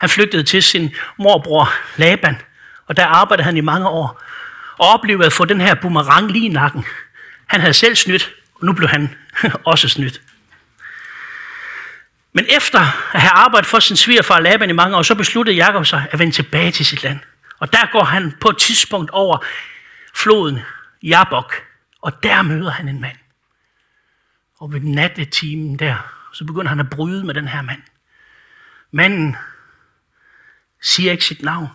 Han 0.00 0.08
flygtede 0.08 0.42
til 0.42 0.62
sin 0.62 0.94
morbror 1.16 1.72
Laban, 1.96 2.36
og 2.86 2.96
der 2.96 3.06
arbejdede 3.06 3.44
han 3.44 3.56
i 3.56 3.60
mange 3.60 3.88
år, 3.88 4.22
og 4.78 4.88
oplevede 4.88 5.26
at 5.26 5.32
få 5.32 5.44
den 5.44 5.60
her 5.60 5.74
boomerang 5.74 6.30
lige 6.30 6.46
i 6.46 6.48
nakken. 6.48 6.84
Han 7.46 7.60
havde 7.60 7.74
selv 7.74 7.96
snydt, 7.96 8.32
og 8.54 8.66
nu 8.66 8.72
blev 8.72 8.88
han 8.88 9.16
også 9.64 9.88
snydt. 9.88 10.20
Men 12.32 12.46
efter 12.56 12.80
at 13.12 13.20
have 13.20 13.30
arbejdet 13.30 13.68
for 13.68 13.80
sin 13.80 13.96
svigerfar 13.96 14.40
Laban 14.40 14.70
i 14.70 14.72
mange 14.72 14.96
år, 14.96 15.02
så 15.02 15.14
besluttede 15.14 15.56
Jakob 15.56 15.86
sig 15.86 16.06
at 16.10 16.18
vende 16.18 16.32
tilbage 16.32 16.70
til 16.70 16.86
sit 16.86 17.02
land. 17.02 17.18
Og 17.60 17.72
der 17.72 17.92
går 17.92 18.04
han 18.04 18.36
på 18.40 18.48
et 18.48 18.58
tidspunkt 18.58 19.10
over 19.10 19.44
floden 20.14 20.58
Jabok, 21.02 21.54
og 22.02 22.22
der 22.22 22.42
møder 22.42 22.70
han 22.70 22.88
en 22.88 23.00
mand. 23.00 23.16
Og 24.58 24.72
ved 24.72 24.80
nattetimen 24.80 25.78
der, 25.78 25.96
så 26.32 26.44
begynder 26.44 26.68
han 26.68 26.80
at 26.80 26.90
bryde 26.90 27.24
med 27.24 27.34
den 27.34 27.48
her 27.48 27.62
mand. 27.62 27.82
Manden 28.90 29.36
siger 30.82 31.12
ikke 31.12 31.24
sit 31.24 31.42
navn. 31.42 31.68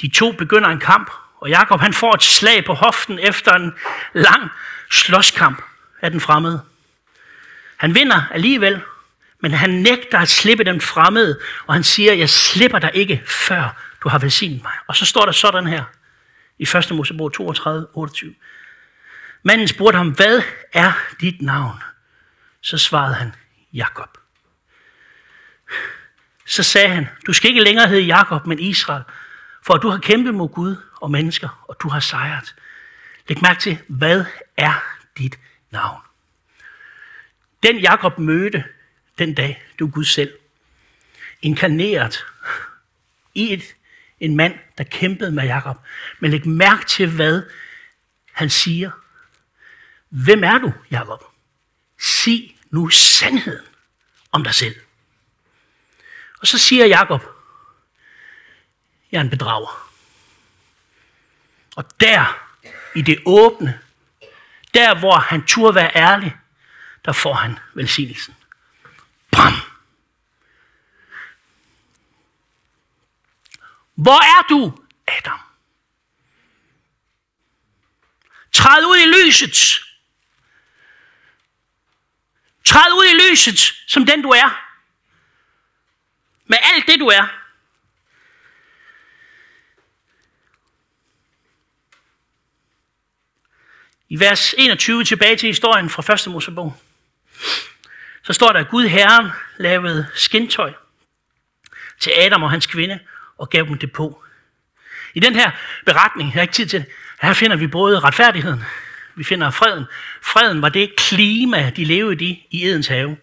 De 0.00 0.08
to 0.08 0.32
begynder 0.32 0.68
en 0.68 0.80
kamp, 0.80 1.10
og 1.40 1.48
Jakob 1.48 1.80
han 1.80 1.94
får 1.94 2.14
et 2.14 2.22
slag 2.22 2.64
på 2.64 2.74
hoften 2.74 3.18
efter 3.18 3.52
en 3.52 3.72
lang 4.12 4.50
slåskamp 4.90 5.62
af 6.00 6.10
den 6.10 6.20
fremmede. 6.20 6.62
Han 7.76 7.94
vinder 7.94 8.22
alligevel, 8.30 8.82
men 9.40 9.52
han 9.52 9.70
nægter 9.70 10.18
at 10.18 10.28
slippe 10.28 10.64
den 10.64 10.80
fremmede, 10.80 11.40
og 11.66 11.74
han 11.74 11.84
siger, 11.84 12.12
jeg 12.12 12.30
slipper 12.30 12.78
dig 12.78 12.90
ikke, 12.94 13.22
før 13.26 13.93
du 14.04 14.08
har 14.08 14.18
velsignet 14.18 14.62
mig. 14.62 14.72
Og 14.86 14.96
så 14.96 15.06
står 15.06 15.24
der 15.24 15.32
sådan 15.32 15.66
her, 15.66 15.84
i 16.58 16.62
1. 16.62 16.90
Mosebog 16.90 17.32
32, 17.32 17.86
28. 17.94 18.34
Manden 19.42 19.68
spurgte 19.68 19.96
ham, 19.96 20.10
hvad 20.10 20.42
er 20.72 20.92
dit 21.20 21.42
navn? 21.42 21.82
Så 22.60 22.78
svarede 22.78 23.14
han, 23.14 23.34
Jakob. 23.72 24.18
Så 26.46 26.62
sagde 26.62 26.88
han, 26.88 27.08
du 27.26 27.32
skal 27.32 27.50
ikke 27.50 27.62
længere 27.62 27.88
hedde 27.88 28.02
Jakob, 28.02 28.46
men 28.46 28.58
Israel, 28.58 29.02
for 29.62 29.76
du 29.76 29.88
har 29.88 29.98
kæmpet 29.98 30.34
mod 30.34 30.48
Gud 30.48 30.76
og 31.00 31.10
mennesker, 31.10 31.64
og 31.68 31.76
du 31.82 31.88
har 31.88 32.00
sejret. 32.00 32.54
Læg 33.28 33.42
mærke 33.42 33.60
til, 33.60 33.78
hvad 33.88 34.24
er 34.56 34.84
dit 35.18 35.38
navn? 35.70 36.00
Den 37.62 37.78
Jakob 37.78 38.18
mødte 38.18 38.64
den 39.18 39.34
dag, 39.34 39.64
du 39.78 39.88
Gud 39.88 40.04
selv, 40.04 40.32
inkarneret 41.42 42.26
i 43.34 43.52
et, 43.52 43.74
en 44.24 44.36
mand, 44.36 44.58
der 44.78 44.84
kæmpede 44.84 45.32
med 45.32 45.44
Jakob. 45.44 45.76
Men 46.20 46.30
læg 46.30 46.46
mærke 46.46 46.84
til, 46.84 47.10
hvad 47.10 47.42
han 48.32 48.50
siger. 48.50 48.90
Hvem 50.08 50.44
er 50.44 50.58
du, 50.58 50.72
Jakob? 50.90 51.24
Sig 52.00 52.56
nu 52.70 52.88
sandheden 52.88 53.66
om 54.32 54.44
dig 54.44 54.54
selv. 54.54 54.76
Og 56.40 56.46
så 56.46 56.58
siger 56.58 56.86
Jakob, 56.86 57.22
jeg 59.12 59.18
er 59.18 59.22
en 59.22 59.30
bedrager. 59.30 59.90
Og 61.76 62.00
der, 62.00 62.50
i 62.94 63.02
det 63.02 63.22
åbne, 63.26 63.80
der 64.74 64.98
hvor 64.98 65.16
han 65.16 65.46
turde 65.46 65.74
være 65.74 65.96
ærlig, 65.96 66.36
der 67.04 67.12
får 67.12 67.34
han 67.34 67.58
velsignelsen. 67.74 68.34
Bram! 69.30 69.73
Hvor 73.94 74.38
er 74.38 74.42
du, 74.48 74.84
Adam? 75.06 75.38
Træd 78.52 78.84
ud 78.84 78.96
i 78.96 79.06
lyset. 79.06 79.80
Træd 82.64 82.92
ud 82.92 83.04
i 83.04 83.30
lyset, 83.30 83.58
som 83.86 84.06
den 84.06 84.22
du 84.22 84.30
er. 84.30 84.60
Med 86.46 86.58
alt 86.62 86.86
det 86.86 87.00
du 87.00 87.06
er. 87.06 87.40
I 94.08 94.20
vers 94.20 94.54
21 94.58 95.04
tilbage 95.04 95.36
til 95.36 95.46
historien 95.46 95.90
fra 95.90 96.12
1. 96.12 96.32
Mosebog 96.32 96.80
så 98.24 98.32
står 98.32 98.52
der, 98.52 98.60
at 98.60 98.68
Gud 98.68 98.86
Herren 98.86 99.30
lavede 99.56 100.06
skintøj 100.14 100.72
til 102.00 102.12
Adam 102.16 102.42
og 102.42 102.50
hans 102.50 102.66
kvinde 102.66 103.00
og 103.38 103.50
gav 103.50 103.64
dem 103.64 103.78
det 103.78 103.92
på. 103.92 104.24
I 105.14 105.20
den 105.20 105.34
her 105.34 105.50
beretning, 105.86 106.28
jeg 106.28 106.34
har 106.34 106.42
ikke 106.42 106.54
tid 106.54 106.66
til 106.66 106.80
det, 106.80 106.88
her 107.20 107.32
finder 107.32 107.56
vi 107.56 107.66
både 107.66 108.00
retfærdigheden, 108.00 108.64
vi 109.14 109.24
finder 109.24 109.50
freden. 109.50 109.84
Freden 110.22 110.62
var 110.62 110.68
det 110.68 110.96
klima, 110.96 111.70
de 111.76 111.84
levede 111.84 112.24
i 112.24 112.46
i 112.50 112.66
Edens 112.66 112.86
have. 112.86 113.16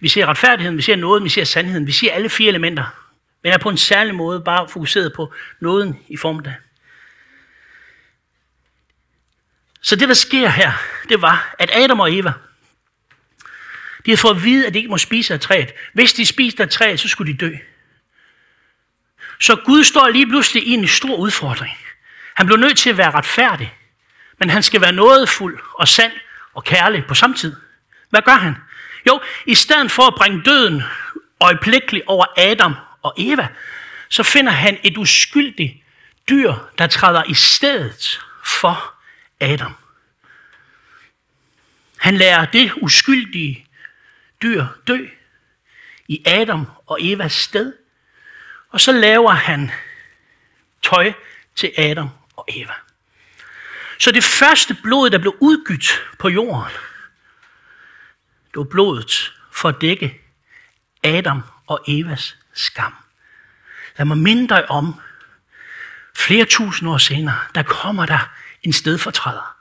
Vi 0.00 0.08
ser 0.08 0.26
retfærdigheden, 0.26 0.76
vi 0.76 0.82
ser 0.82 0.96
nåden, 0.96 1.24
vi 1.24 1.28
ser 1.28 1.44
sandheden. 1.44 1.86
Vi 1.86 1.92
ser 1.92 2.12
alle 2.12 2.28
fire 2.28 2.48
elementer, 2.48 2.84
men 3.42 3.52
er 3.52 3.58
på 3.58 3.68
en 3.68 3.76
særlig 3.76 4.14
måde 4.14 4.40
bare 4.40 4.68
fokuseret 4.68 5.12
på 5.12 5.32
nåden 5.60 5.98
i 6.08 6.16
form 6.16 6.42
af. 6.46 6.54
Så 9.82 9.96
det, 9.96 10.08
der 10.08 10.14
sker 10.14 10.48
her, 10.48 10.72
det 11.08 11.22
var, 11.22 11.54
at 11.58 11.70
Adam 11.72 12.00
og 12.00 12.14
Eva, 12.14 12.32
de 14.06 14.10
havde 14.10 14.20
fået 14.20 14.36
at 14.36 14.44
vide, 14.44 14.66
at 14.66 14.74
de 14.74 14.78
ikke 14.78 14.90
må 14.90 14.98
spise 14.98 15.34
af 15.34 15.40
træet. 15.40 15.72
Hvis 15.92 16.12
de 16.12 16.26
spiste 16.26 16.62
af 16.62 16.68
træet, 16.68 17.00
så 17.00 17.08
skulle 17.08 17.32
de 17.32 17.38
dø. 17.38 17.56
Så 19.40 19.56
Gud 19.56 19.84
står 19.84 20.08
lige 20.08 20.26
pludselig 20.26 20.66
i 20.66 20.70
en 20.70 20.88
stor 20.88 21.16
udfordring. 21.16 21.78
Han 22.34 22.46
blev 22.46 22.58
nødt 22.58 22.78
til 22.78 22.90
at 22.90 22.96
være 22.98 23.10
retfærdig, 23.10 23.74
men 24.38 24.50
han 24.50 24.62
skal 24.62 24.80
være 24.80 24.92
nådefuld 24.92 25.60
og 25.74 25.88
sand 25.88 26.12
og 26.54 26.64
kærlig 26.64 27.04
på 27.06 27.14
samme 27.14 27.36
tid. 27.36 27.56
Hvad 28.10 28.22
gør 28.22 28.34
han? 28.34 28.56
Jo, 29.06 29.20
i 29.46 29.54
stedet 29.54 29.90
for 29.90 30.02
at 30.02 30.14
bringe 30.14 30.42
døden 30.42 30.82
øjeblikkeligt 31.40 32.06
over 32.06 32.26
Adam 32.36 32.74
og 33.02 33.14
Eva, 33.18 33.48
så 34.08 34.22
finder 34.22 34.52
han 34.52 34.78
et 34.82 34.98
uskyldigt 34.98 35.74
dyr, 36.28 36.54
der 36.78 36.86
træder 36.86 37.22
i 37.28 37.34
stedet 37.34 38.20
for 38.44 38.94
Adam. 39.40 39.74
Han 41.98 42.16
lærer 42.16 42.44
det 42.44 42.72
uskyldige 42.76 43.66
dyr 44.42 44.66
dø 44.86 45.06
i 46.08 46.22
Adam 46.26 46.66
og 46.86 46.98
Evas 47.02 47.32
sted. 47.32 47.72
Og 48.76 48.80
så 48.80 48.92
laver 48.92 49.30
han 49.30 49.70
tøj 50.82 51.12
til 51.54 51.72
Adam 51.78 52.08
og 52.36 52.44
Eva. 52.48 52.72
Så 53.98 54.10
det 54.10 54.24
første 54.24 54.76
blod, 54.82 55.10
der 55.10 55.18
blev 55.18 55.36
udgydt 55.40 56.02
på 56.18 56.28
jorden, 56.28 56.72
det 58.46 58.56
var 58.56 58.64
blodet 58.64 59.34
for 59.52 59.68
at 59.68 59.80
dække 59.80 60.20
Adam 61.04 61.42
og 61.66 61.84
Evas 61.88 62.36
skam. 62.52 62.94
Lad 63.96 64.06
mig 64.06 64.18
minde 64.18 64.48
dig 64.48 64.70
om, 64.70 65.00
flere 66.16 66.44
tusind 66.44 66.88
år 66.88 66.98
senere, 66.98 67.38
der 67.54 67.62
kommer 67.62 68.06
der 68.06 68.30
en 68.62 68.72
stedfortræder. 68.72 69.56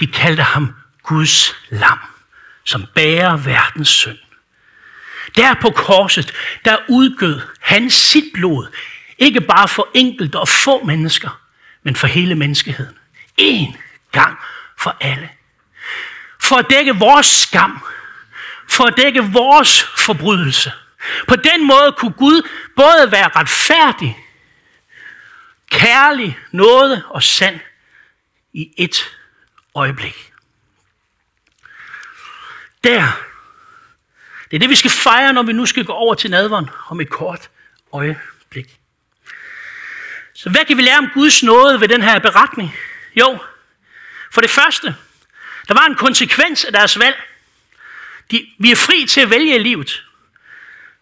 De 0.00 0.06
kaldte 0.06 0.42
ham 0.42 0.74
Guds 1.02 1.54
lam 1.68 1.98
som 2.64 2.86
bærer 2.94 3.36
verdens 3.36 3.88
synd. 3.88 4.18
Der 5.36 5.54
på 5.54 5.70
korset, 5.70 6.32
der 6.64 6.76
udgød 6.88 7.40
han 7.60 7.90
sit 7.90 8.24
blod, 8.34 8.66
ikke 9.18 9.40
bare 9.40 9.68
for 9.68 9.88
enkelte 9.94 10.38
og 10.38 10.48
få 10.48 10.84
mennesker, 10.84 11.40
men 11.82 11.96
for 11.96 12.06
hele 12.06 12.34
menneskeheden. 12.34 12.98
En 13.36 13.76
gang 14.12 14.38
for 14.78 14.96
alle. 15.00 15.30
For 16.40 16.56
at 16.56 16.66
dække 16.70 16.96
vores 16.96 17.26
skam. 17.26 17.84
For 18.68 18.84
at 18.84 18.94
dække 18.96 19.22
vores 19.22 19.82
forbrydelse. 19.82 20.72
På 21.28 21.36
den 21.36 21.66
måde 21.66 21.94
kunne 21.98 22.12
Gud 22.12 22.48
både 22.76 23.12
være 23.12 23.28
retfærdig, 23.36 24.18
kærlig, 25.70 26.38
nåde 26.52 27.04
og 27.08 27.22
sand 27.22 27.60
i 28.52 28.72
et 28.76 29.16
øjeblik. 29.74 30.32
Der. 32.84 33.29
Det 34.50 34.56
er 34.56 34.58
det, 34.58 34.70
vi 34.70 34.74
skal 34.74 34.90
fejre, 34.90 35.32
når 35.32 35.42
vi 35.42 35.52
nu 35.52 35.66
skal 35.66 35.84
gå 35.84 35.92
over 35.92 36.14
til 36.14 36.30
nadveren 36.30 36.70
om 36.88 37.00
et 37.00 37.10
kort 37.10 37.50
øjeblik. 37.92 38.78
Så 40.34 40.50
hvad 40.50 40.64
kan 40.64 40.76
vi 40.76 40.82
lære 40.82 40.98
om 40.98 41.10
Guds 41.14 41.42
nåde 41.42 41.80
ved 41.80 41.88
den 41.88 42.02
her 42.02 42.18
beretning? 42.18 42.76
Jo, 43.16 43.38
for 44.32 44.40
det 44.40 44.50
første, 44.50 44.94
der 45.68 45.74
var 45.74 45.86
en 45.86 45.94
konsekvens 45.94 46.64
af 46.64 46.72
deres 46.72 46.98
valg. 46.98 47.16
De, 48.30 48.46
vi 48.58 48.70
er 48.70 48.76
fri 48.76 49.06
til 49.06 49.20
at 49.20 49.30
vælge 49.30 49.58
livet, 49.58 50.04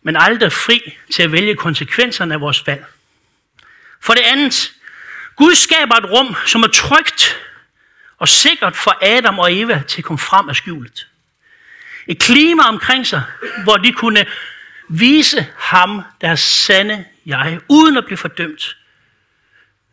men 0.03 0.17
aldrig 0.17 0.53
fri 0.53 0.97
til 1.13 1.23
at 1.23 1.33
vælge 1.33 1.57
konsekvenserne 1.57 2.35
af 2.35 2.41
vores 2.41 2.67
valg. 2.67 2.85
For 4.01 4.15
det 4.15 4.23
andet, 4.23 4.73
Gud 5.37 5.55
skaber 5.55 5.95
et 5.95 6.11
rum, 6.11 6.37
som 6.47 6.63
er 6.63 6.69
trygt 6.69 7.41
og 8.19 8.29
sikkert 8.29 8.77
for 8.77 8.99
Adam 9.03 9.39
og 9.39 9.57
Eva 9.57 9.83
til 9.89 10.01
at 10.01 10.05
komme 10.05 10.19
frem 10.19 10.49
af 10.49 10.57
skjulet. 10.57 11.08
Et 12.09 12.19
klima 12.21 12.63
omkring 12.63 13.07
sig, 13.07 13.23
hvor 13.63 13.77
de 13.77 13.93
kunne 13.93 14.27
vise 14.89 15.47
ham 15.57 16.03
deres 16.21 16.41
sande 16.41 17.05
jeg, 17.27 17.61
uden 17.69 17.97
at 17.97 18.05
blive 18.05 18.17
fordømt. 18.17 18.77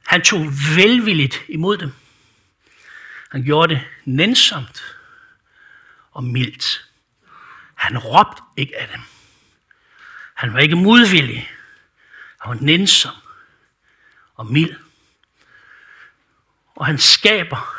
Han 0.07 0.21
tog 0.21 0.45
velvilligt 0.75 1.43
imod 1.47 1.77
dem. 1.77 1.91
Han 3.31 3.43
gjorde 3.43 3.75
det 3.75 3.83
nænsomt 4.05 4.97
og 6.11 6.23
mildt. 6.23 6.85
Han 7.75 7.97
råbte 7.97 8.41
ikke 8.57 8.77
af 8.77 8.87
dem. 8.87 9.01
Han 10.33 10.53
var 10.53 10.59
ikke 10.59 10.75
modvillig. 10.75 11.51
Han 12.41 12.49
var 12.49 12.57
nænsom 12.61 13.15
og 14.35 14.45
mild. 14.45 14.75
Og 16.75 16.85
han 16.85 16.97
skaber, 16.97 17.75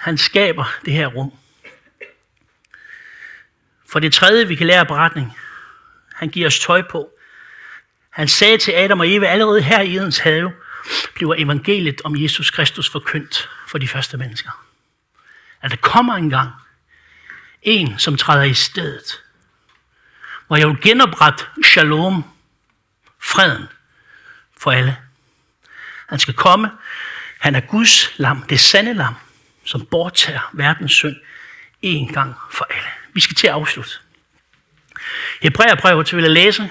han 0.00 0.18
skaber 0.18 0.64
det 0.84 0.92
her 0.92 1.06
rum. 1.06 1.32
For 3.96 4.00
det 4.00 4.12
tredje, 4.12 4.48
vi 4.48 4.54
kan 4.54 4.66
lære 4.66 4.80
af 4.80 4.86
beretning, 4.86 5.36
han 6.14 6.28
giver 6.28 6.46
os 6.46 6.58
tøj 6.58 6.82
på. 6.82 7.10
Han 8.10 8.28
sagde 8.28 8.58
til 8.58 8.72
Adam 8.72 9.00
og 9.00 9.08
Eva, 9.08 9.26
allerede 9.26 9.62
her 9.62 9.80
i 9.80 9.96
Edens 9.96 10.18
have, 10.18 10.52
bliver 11.14 11.34
evangeliet 11.38 12.00
om 12.04 12.22
Jesus 12.22 12.50
Kristus 12.50 12.90
forkyndt 12.90 13.48
for 13.68 13.78
de 13.78 13.88
første 13.88 14.16
mennesker. 14.16 14.64
At 15.62 15.70
der 15.70 15.76
kommer 15.76 16.14
en 16.14 16.30
gang 16.30 16.50
en, 17.62 17.98
som 17.98 18.16
træder 18.16 18.42
i 18.42 18.54
stedet, 18.54 19.22
hvor 20.46 20.56
jeg 20.56 20.68
vil 20.68 20.80
genoprette 20.82 21.44
shalom, 21.64 22.24
freden 23.22 23.66
for 24.56 24.70
alle. 24.70 24.96
Han 26.08 26.18
skal 26.18 26.34
komme. 26.34 26.70
Han 27.40 27.54
er 27.54 27.60
Guds 27.60 28.18
lam, 28.18 28.42
det 28.42 28.60
sande 28.60 28.94
lam, 28.94 29.14
som 29.64 29.86
borttager 29.86 30.50
verdens 30.52 30.92
synd 30.92 31.16
en 31.82 32.12
gang 32.12 32.34
for 32.50 32.66
alle. 32.70 33.05
Vi 33.16 33.20
skal 33.20 33.36
til 33.36 33.46
at 33.46 33.52
afslutte. 33.52 33.90
Hebræerbrevet 35.42 36.16
vil 36.16 36.22
jeg 36.22 36.30
læse 36.30 36.70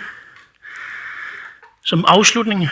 som 1.84 2.06
afslutning. 2.08 2.70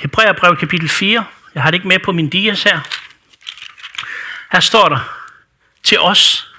Hebræerbrevet 0.00 0.58
kapitel 0.58 0.88
4. 0.88 1.26
Jeg 1.54 1.62
har 1.62 1.70
det 1.70 1.74
ikke 1.74 1.88
med 1.88 1.98
på 1.98 2.12
min 2.12 2.30
dias 2.30 2.62
her. 2.62 2.80
Her 4.52 4.60
står 4.60 4.88
der 4.88 5.26
til 5.82 6.00
os. 6.00 6.54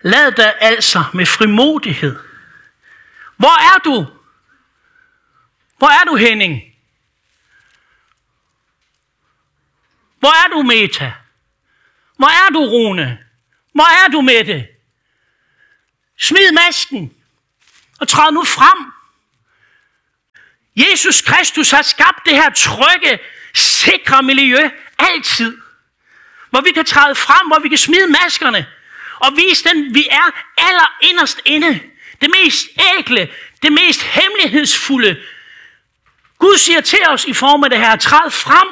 Lad 0.00 0.32
dig 0.32 0.54
altså 0.60 1.04
med 1.14 1.26
frimodighed. 1.26 2.18
Hvor 3.36 3.76
er 3.76 3.78
du? 3.78 4.06
Hvor 5.78 5.88
er 6.00 6.04
du, 6.04 6.16
Henning? 6.16 6.62
Hvor 10.18 10.44
er 10.44 10.48
du, 10.48 10.62
Meta? 10.62 11.12
Hvor 12.16 12.46
er 12.46 12.52
du, 12.52 12.60
Rune? 12.60 13.25
Hvor 13.76 14.04
er 14.04 14.08
du, 14.08 14.20
Mette? 14.20 14.66
Smid 16.18 16.52
masken 16.52 17.14
og 18.00 18.08
træd 18.08 18.32
nu 18.32 18.44
frem. 18.44 18.92
Jesus 20.76 21.20
Kristus 21.20 21.70
har 21.70 21.82
skabt 21.82 22.26
det 22.26 22.34
her 22.34 22.50
trygge, 22.50 23.18
sikre 23.54 24.22
miljø 24.22 24.70
altid. 24.98 25.58
Hvor 26.50 26.60
vi 26.60 26.72
kan 26.72 26.84
træde 26.84 27.14
frem, 27.14 27.46
hvor 27.46 27.58
vi 27.58 27.68
kan 27.68 27.78
smide 27.78 28.06
maskerne 28.06 28.66
og 29.20 29.36
vise 29.36 29.68
den, 29.68 29.94
vi 29.94 30.08
er 30.10 30.30
aller 30.58 30.96
inderst 31.00 31.40
inde. 31.44 31.80
Det 32.20 32.30
mest 32.30 32.66
ægle, 32.98 33.32
det 33.62 33.72
mest 33.72 34.02
hemmelighedsfulde. 34.02 35.22
Gud 36.38 36.58
siger 36.58 36.80
til 36.80 37.08
os 37.08 37.24
i 37.24 37.32
form 37.32 37.64
af 37.64 37.70
det 37.70 37.78
her, 37.78 37.96
træd 37.96 38.30
frem, 38.30 38.68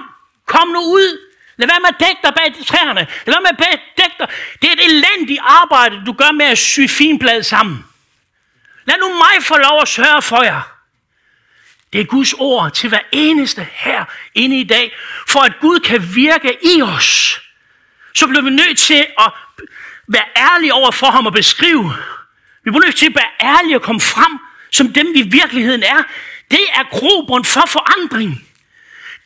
kom 0.47 0.69
nu 0.69 0.81
ud, 0.81 1.24
Lad 1.57 1.69
være 1.69 1.81
med 1.81 1.88
at 1.88 2.01
dække 2.01 2.21
dig 2.25 2.35
bag 2.35 2.67
træerne. 2.67 3.07
Lad 3.27 3.35
være 3.35 3.40
med 3.40 3.67
at 3.69 3.81
dække 3.99 4.17
dig. 4.19 4.29
Det 4.62 4.69
er 4.69 4.73
et 4.73 4.85
elendigt 4.85 5.40
arbejde, 5.45 6.03
du 6.07 6.12
gør 6.12 6.33
med 6.33 6.47
at 6.47 6.59
sy 6.59 6.81
finblad 6.88 7.43
sammen. 7.43 7.85
Lad 8.85 8.97
nu 8.99 9.09
mig 9.09 9.43
få 9.43 9.57
lov 9.57 9.83
at 9.83 9.88
sørge 9.88 10.23
for 10.23 10.43
jer. 10.43 10.61
Det 11.93 12.01
er 12.01 12.05
Guds 12.05 12.33
ord 12.33 12.73
til 12.73 12.88
hver 12.88 13.01
eneste 13.12 13.69
her 13.73 14.05
inde 14.35 14.61
i 14.61 14.64
dag. 14.64 14.95
For 15.29 15.40
at 15.40 15.53
Gud 15.61 15.81
kan 15.81 16.14
virke 16.14 16.59
i 16.62 16.83
os, 16.83 17.40
så 18.14 18.27
bliver 18.27 18.43
vi 18.43 18.51
nødt 18.51 18.79
til 18.79 19.07
at 19.19 19.33
være 20.09 20.27
ærlige 20.37 20.75
over 20.75 20.90
for 20.90 21.07
ham 21.07 21.27
og 21.27 21.33
beskrive. 21.33 21.95
Vi 22.64 22.71
bliver 22.71 22.85
nødt 22.85 22.97
til 22.97 23.07
at 23.07 23.14
være 23.14 23.59
ærlige 23.59 23.77
og 23.77 23.83
komme 23.83 24.01
frem 24.01 24.38
som 24.75 24.93
dem, 24.93 25.14
vi 25.14 25.19
i 25.19 25.29
virkeligheden 25.29 25.83
er. 25.83 26.03
Det 26.51 26.61
er 26.75 26.85
grobund 26.90 27.45
for 27.45 27.67
forandring. 27.67 28.43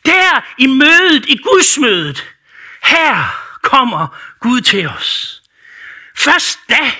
Der 0.06 0.54
i 0.58 0.66
mødet, 0.66 1.26
i 1.26 1.36
Guds 1.36 1.78
mødet, 1.78 2.34
her 2.82 3.24
kommer 3.62 4.18
Gud 4.40 4.60
til 4.60 4.88
os. 4.88 5.42
Først 6.16 6.58
da 6.68 6.92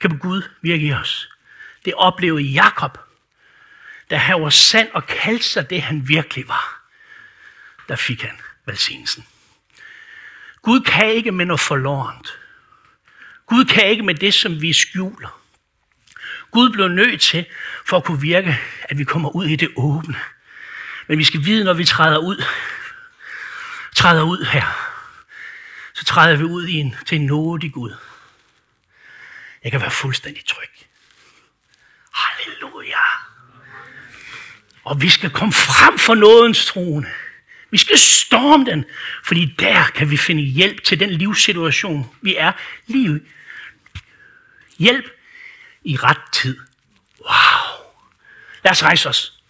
kan 0.00 0.18
Gud 0.18 0.42
virke 0.62 0.86
i 0.86 0.92
os. 0.92 1.28
Det 1.84 1.94
oplevede 1.94 2.42
Jakob, 2.42 2.98
da 4.10 4.16
han 4.16 4.42
var 4.42 4.50
sand 4.50 4.88
og 4.92 5.06
kaldte 5.06 5.44
sig 5.44 5.70
det, 5.70 5.82
han 5.82 6.08
virkelig 6.08 6.48
var. 6.48 6.82
Der 7.88 7.96
fik 7.96 8.22
han 8.22 8.38
velsignelsen. 8.66 9.26
Gud 10.62 10.80
kan 10.80 11.12
ikke 11.12 11.32
med 11.32 11.46
noget 11.46 11.60
forlorent. 11.60 12.38
Gud 13.46 13.64
kan 13.64 13.86
ikke 13.88 14.02
med 14.02 14.14
det, 14.14 14.34
som 14.34 14.62
vi 14.62 14.72
skjuler. 14.72 15.42
Gud 16.50 16.70
blev 16.70 16.88
nødt 16.88 17.20
til, 17.20 17.46
for 17.86 17.96
at 17.96 18.04
kunne 18.04 18.20
virke, 18.20 18.58
at 18.82 18.98
vi 18.98 19.04
kommer 19.04 19.36
ud 19.36 19.46
i 19.46 19.56
det 19.56 19.68
åbne. 19.76 20.20
Men 21.08 21.18
vi 21.18 21.24
skal 21.24 21.44
vide, 21.44 21.64
når 21.64 21.72
vi 21.72 21.84
træder 21.84 22.18
ud, 22.18 22.44
træder 23.96 24.22
ud 24.22 24.44
her, 24.44 24.66
så 25.94 26.04
træder 26.04 26.36
vi 26.36 26.44
ud 26.44 26.66
i 26.66 26.72
en, 26.72 26.96
til 27.06 27.16
en 27.16 27.26
nådig 27.26 27.72
Gud. 27.72 27.94
Jeg 29.64 29.70
kan 29.70 29.80
være 29.80 29.90
fuldstændig 29.90 30.46
tryg. 30.46 30.68
Halleluja. 32.12 32.98
Og 34.84 35.02
vi 35.02 35.08
skal 35.08 35.30
komme 35.30 35.52
frem 35.52 35.98
for 35.98 36.14
nådens 36.14 36.66
trone. 36.66 37.06
Vi 37.70 37.78
skal 37.78 37.98
storme 37.98 38.64
den, 38.64 38.84
fordi 39.24 39.54
der 39.58 39.84
kan 39.94 40.10
vi 40.10 40.16
finde 40.16 40.42
hjælp 40.42 40.84
til 40.84 41.00
den 41.00 41.10
livssituation, 41.10 42.14
vi 42.20 42.36
er 42.36 42.52
lige 42.86 43.20
Hjælp 44.78 45.04
i 45.84 45.96
ret 45.96 46.20
tid. 46.32 46.58
Wow. 47.20 47.86
Lad 48.64 48.72
os 48.72 48.82
rejse 48.82 49.08
os. 49.08 49.41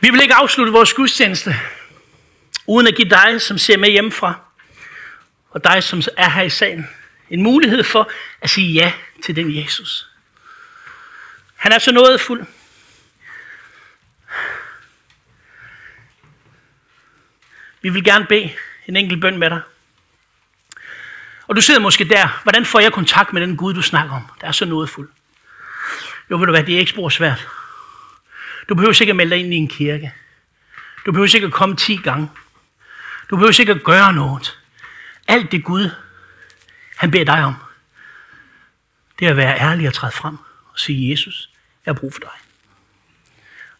Vi 0.00 0.10
vil 0.10 0.22
ikke 0.22 0.34
afslutte 0.34 0.72
vores 0.72 0.92
gudstjeneste, 0.92 1.56
uden 2.66 2.86
at 2.86 2.94
give 2.94 3.08
dig, 3.08 3.40
som 3.40 3.58
ser 3.58 3.78
med 3.78 3.90
hjemmefra, 3.90 4.34
og 5.50 5.64
dig, 5.64 5.82
som 5.82 6.02
er 6.16 6.30
her 6.30 6.42
i 6.42 6.50
salen, 6.50 6.88
en 7.30 7.42
mulighed 7.42 7.84
for 7.84 8.10
at 8.40 8.50
sige 8.50 8.72
ja 8.72 8.92
til 9.24 9.36
den 9.36 9.56
Jesus. 9.56 10.08
Han 11.56 11.72
er 11.72 11.78
så 11.78 11.92
nådefuld. 11.92 12.46
Vi 17.82 17.88
vil 17.88 18.04
gerne 18.04 18.26
bede 18.26 18.50
en 18.86 18.96
enkelt 18.96 19.20
bøn 19.20 19.38
med 19.38 19.50
dig. 19.50 19.60
Og 21.46 21.56
du 21.56 21.60
sidder 21.60 21.80
måske 21.80 22.04
der, 22.04 22.40
hvordan 22.42 22.66
får 22.66 22.80
jeg 22.80 22.92
kontakt 22.92 23.32
med 23.32 23.42
den 23.42 23.56
Gud, 23.56 23.74
du 23.74 23.82
snakker 23.82 24.14
om? 24.14 24.22
Der 24.40 24.46
er 24.46 24.52
så 24.52 24.64
nådefuld. 24.64 25.10
Jo, 26.30 26.38
ved 26.38 26.46
du 26.46 26.52
hvad, 26.52 26.64
det 26.64 26.74
er 26.74 26.78
ikke 26.78 26.90
spor 26.90 27.08
svært. 27.08 27.48
Du 28.70 28.74
behøver 28.74 28.92
sikkert 28.92 29.16
melde 29.16 29.30
dig 29.30 29.44
ind 29.44 29.54
i 29.54 29.56
en 29.56 29.68
kirke. 29.68 30.14
Du 31.06 31.12
behøver 31.12 31.28
sikkert 31.28 31.52
komme 31.52 31.76
10 31.76 31.96
gange. 31.96 32.30
Du 33.30 33.36
behøver 33.36 33.52
sikkert 33.52 33.84
gøre 33.84 34.12
noget. 34.12 34.58
Alt 35.28 35.52
det 35.52 35.64
Gud, 35.64 35.90
han 36.96 37.10
beder 37.10 37.24
dig 37.24 37.44
om, 37.44 37.54
det 39.18 39.26
er 39.26 39.30
at 39.30 39.36
være 39.36 39.58
ærlig 39.58 39.88
og 39.88 39.94
træde 39.94 40.12
frem 40.12 40.36
og 40.72 40.78
sige, 40.78 41.10
Jesus, 41.10 41.50
jeg 41.86 41.94
har 41.94 42.00
brug 42.00 42.12
for 42.12 42.20
dig. 42.20 42.30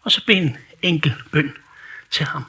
Og 0.03 0.13
så 0.13 0.27
bed 0.27 0.37
en 0.37 0.57
enkel 0.83 1.15
bøn 1.33 1.57
til 2.11 2.27
ham. 2.27 2.45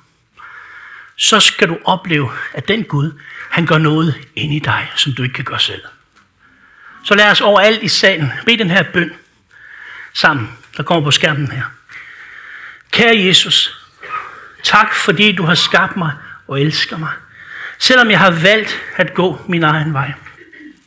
Så 1.16 1.40
skal 1.40 1.70
du 1.70 1.78
opleve, 1.86 2.32
at 2.54 2.68
den 2.68 2.84
Gud, 2.84 3.20
han 3.50 3.66
gør 3.66 3.78
noget 3.78 4.28
ind 4.36 4.54
i 4.54 4.60
dig, 4.60 4.92
som 4.96 5.14
du 5.14 5.24
ikke 5.24 5.34
kan 5.34 5.46
gøre 5.46 5.60
selv. 5.60 5.82
Så 7.04 7.16
lad 7.16 7.32
os 7.32 7.42
overalt 7.42 7.84
i 7.84 7.88
salen 7.88 8.32
bede 8.46 8.58
den 8.58 8.70
her 8.70 8.84
bøn 8.94 9.14
sammen, 10.14 10.58
der 10.78 10.84
kommer 10.84 11.04
på 11.04 11.12
skærmen 11.12 11.52
her. 11.52 11.81
Kære 12.92 13.26
Jesus, 13.26 13.86
tak 14.64 14.94
fordi 14.94 15.32
du 15.32 15.44
har 15.44 15.56
skabt 15.56 15.98
mig 15.98 16.12
og 16.48 16.62
elsker 16.62 16.98
mig. 16.98 17.12
Selvom 17.80 18.12
jeg 18.12 18.20
har 18.20 18.32
valgt 18.32 18.82
at 18.96 19.14
gå 19.14 19.42
min 19.48 19.64
egen 19.64 19.94
vej. 19.94 20.12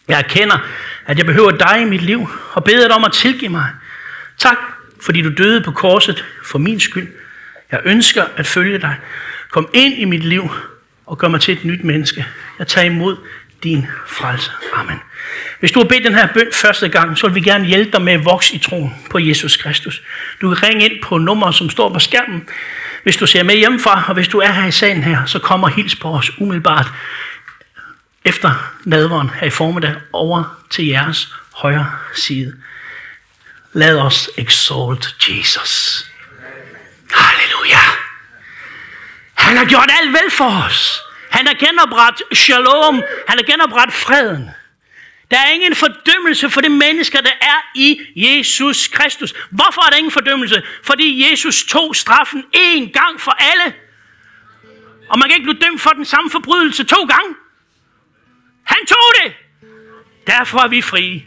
Jeg 0.08 0.18
erkender, 0.18 0.58
at 1.06 1.18
jeg 1.18 1.26
behøver 1.26 1.50
dig 1.50 1.80
i 1.82 1.84
mit 1.84 2.02
liv 2.02 2.28
og 2.52 2.64
beder 2.64 2.88
dig 2.88 2.96
om 2.96 3.04
at 3.04 3.12
tilgive 3.12 3.50
mig. 3.50 3.70
Tak, 4.38 4.56
fordi 5.02 5.22
du 5.22 5.32
døde 5.34 5.62
på 5.62 5.72
korset 5.72 6.24
for 6.44 6.58
min 6.58 6.80
skyld. 6.80 7.08
Jeg 7.72 7.80
ønsker 7.84 8.24
at 8.36 8.46
følge 8.46 8.78
dig. 8.78 8.96
Kom 9.50 9.68
ind 9.72 9.94
i 9.94 10.04
mit 10.04 10.24
liv 10.24 10.50
og 11.06 11.18
gør 11.18 11.28
mig 11.28 11.40
til 11.40 11.58
et 11.58 11.64
nyt 11.64 11.84
menneske. 11.84 12.26
Jeg 12.58 12.66
tager 12.66 12.84
imod 12.84 13.16
din 13.64 13.86
frelse. 14.06 14.50
Amen. 14.74 15.00
Hvis 15.60 15.72
du 15.72 15.80
har 15.80 15.86
bedt 15.86 16.04
den 16.04 16.14
her 16.14 16.26
bøn 16.26 16.52
første 16.52 16.88
gang, 16.88 17.18
så 17.18 17.26
vil 17.26 17.34
vi 17.34 17.40
gerne 17.40 17.64
hjælpe 17.64 17.92
dig 17.92 18.02
med 18.02 18.12
at 18.12 18.24
vokse 18.24 18.54
i 18.54 18.58
troen 18.58 18.94
på 19.10 19.18
Jesus 19.18 19.56
Kristus. 19.56 20.02
Du 20.40 20.54
kan 20.54 20.68
ringe 20.68 20.84
ind 20.84 21.02
på 21.02 21.18
nummer, 21.18 21.50
som 21.50 21.70
står 21.70 21.92
på 21.92 21.98
skærmen, 21.98 22.48
hvis 23.02 23.16
du 23.16 23.26
ser 23.26 23.42
med 23.42 23.56
hjemmefra, 23.56 24.04
og 24.08 24.14
hvis 24.14 24.28
du 24.28 24.38
er 24.38 24.52
her 24.52 24.66
i 24.66 24.72
salen 24.72 25.02
her, 25.02 25.24
så 25.26 25.38
kommer 25.38 25.68
hils 25.68 25.96
på 25.96 26.08
os 26.08 26.30
umiddelbart 26.38 26.86
efter 28.24 28.72
nadveren 28.84 29.30
her 29.40 29.46
i 29.46 29.50
formiddag 29.50 29.94
over 30.12 30.60
til 30.70 30.86
jeres 30.86 31.34
højre 31.54 31.92
side. 32.14 32.54
Lad 33.72 33.98
os 33.98 34.30
exalt 34.36 35.28
Jesus. 35.28 36.04
Halleluja. 37.10 37.78
Han 39.34 39.56
har 39.56 39.64
gjort 39.64 39.90
alt 40.02 40.12
vel 40.12 40.30
for 40.30 40.64
os. 40.66 41.00
Han 41.36 41.46
har 41.46 41.54
genoprettet 41.54 42.38
shalom. 42.38 42.94
Han 43.28 43.38
har 43.38 43.42
genoprettet 43.52 43.94
freden. 43.94 44.50
Der 45.30 45.38
er 45.38 45.50
ingen 45.50 45.74
fordømmelse 45.74 46.50
for 46.50 46.60
det 46.60 46.70
mennesker, 46.70 47.20
der 47.20 47.36
er 47.40 47.58
i 47.74 48.00
Jesus 48.16 48.88
Kristus. 48.88 49.34
Hvorfor 49.50 49.86
er 49.86 49.90
der 49.90 49.96
ingen 49.96 50.10
fordømmelse? 50.10 50.62
Fordi 50.84 51.30
Jesus 51.30 51.64
tog 51.64 51.96
straffen 51.96 52.44
én 52.56 52.92
gang 52.92 53.20
for 53.20 53.30
alle. 53.30 53.74
Og 55.08 55.18
man 55.18 55.28
kan 55.28 55.36
ikke 55.36 55.44
blive 55.52 55.70
dømt 55.70 55.80
for 55.80 55.90
den 55.90 56.04
samme 56.04 56.30
forbrydelse 56.30 56.84
to 56.84 57.04
gange. 57.04 57.34
Han 58.64 58.86
tog 58.86 59.24
det. 59.24 59.32
Derfor 60.26 60.58
er 60.58 60.68
vi 60.68 60.82
frie. 60.82 61.24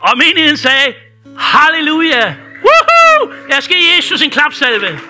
Og 0.00 0.18
menigheden 0.18 0.56
sagde, 0.56 0.94
halleluja. 1.38 2.34
Woohoo! 2.64 3.34
Jeg 3.48 3.62
skal 3.62 3.76
give 3.76 3.96
Jesus 3.96 4.22
en 4.22 4.30
klapsalve. 4.30 5.00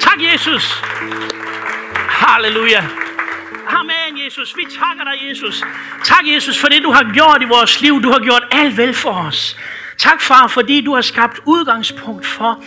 Tak, 0.00 0.22
Jesus. 0.32 0.82
Halleluja. 2.08 3.07
Amen, 3.68 4.24
Jesus. 4.24 4.56
Vi 4.56 4.62
takker 4.80 5.04
dig, 5.04 5.28
Jesus. 5.28 5.64
Tak, 6.04 6.26
Jesus, 6.26 6.58
for 6.58 6.68
det, 6.68 6.82
du 6.82 6.90
har 6.90 7.12
gjort 7.14 7.42
i 7.42 7.44
vores 7.44 7.80
liv. 7.80 8.02
Du 8.02 8.10
har 8.10 8.18
gjort 8.18 8.42
alt 8.50 8.76
vel 8.76 8.94
for 8.94 9.10
os. 9.10 9.56
Tak, 9.98 10.20
far, 10.20 10.46
fordi 10.46 10.80
du 10.80 10.94
har 10.94 11.02
skabt 11.02 11.40
udgangspunkt 11.46 12.26
for, 12.26 12.64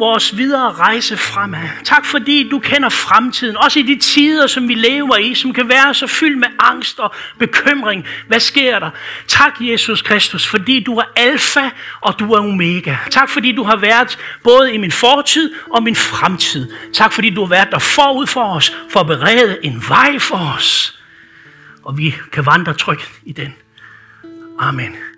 vores 0.00 0.36
videre 0.36 0.72
rejse 0.72 1.16
fremad. 1.16 1.68
Tak 1.84 2.04
fordi 2.04 2.48
du 2.48 2.58
kender 2.58 2.88
fremtiden, 2.88 3.56
også 3.56 3.78
i 3.78 3.82
de 3.82 3.98
tider, 3.98 4.46
som 4.46 4.68
vi 4.68 4.74
lever 4.74 5.16
i, 5.16 5.34
som 5.34 5.52
kan 5.52 5.68
være 5.68 5.94
så 5.94 6.06
fyldt 6.06 6.38
med 6.38 6.48
angst 6.58 6.98
og 6.98 7.14
bekymring. 7.38 8.06
Hvad 8.26 8.40
sker 8.40 8.78
der? 8.78 8.90
Tak, 9.26 9.52
Jesus 9.60 10.02
Kristus, 10.02 10.46
fordi 10.46 10.82
du 10.84 10.96
er 10.96 11.04
alfa 11.16 11.70
og 12.00 12.18
du 12.18 12.32
er 12.32 12.38
omega. 12.38 12.96
Tak 13.10 13.28
fordi 13.28 13.52
du 13.52 13.62
har 13.62 13.76
været 13.76 14.18
både 14.44 14.74
i 14.74 14.76
min 14.76 14.92
fortid 14.92 15.52
og 15.70 15.82
min 15.82 15.96
fremtid. 15.96 16.72
Tak 16.92 17.12
fordi 17.12 17.30
du 17.30 17.40
har 17.40 17.48
været 17.48 17.68
der 17.70 17.78
forud 17.78 18.26
for 18.26 18.54
os, 18.54 18.76
for 18.90 19.00
at 19.00 19.06
berede 19.06 19.58
en 19.62 19.84
vej 19.88 20.18
for 20.18 20.54
os. 20.56 20.98
Og 21.84 21.98
vi 21.98 22.14
kan 22.32 22.46
vandre 22.46 22.74
trygt 22.74 23.10
i 23.24 23.32
den. 23.32 23.54
Amen. 24.58 25.09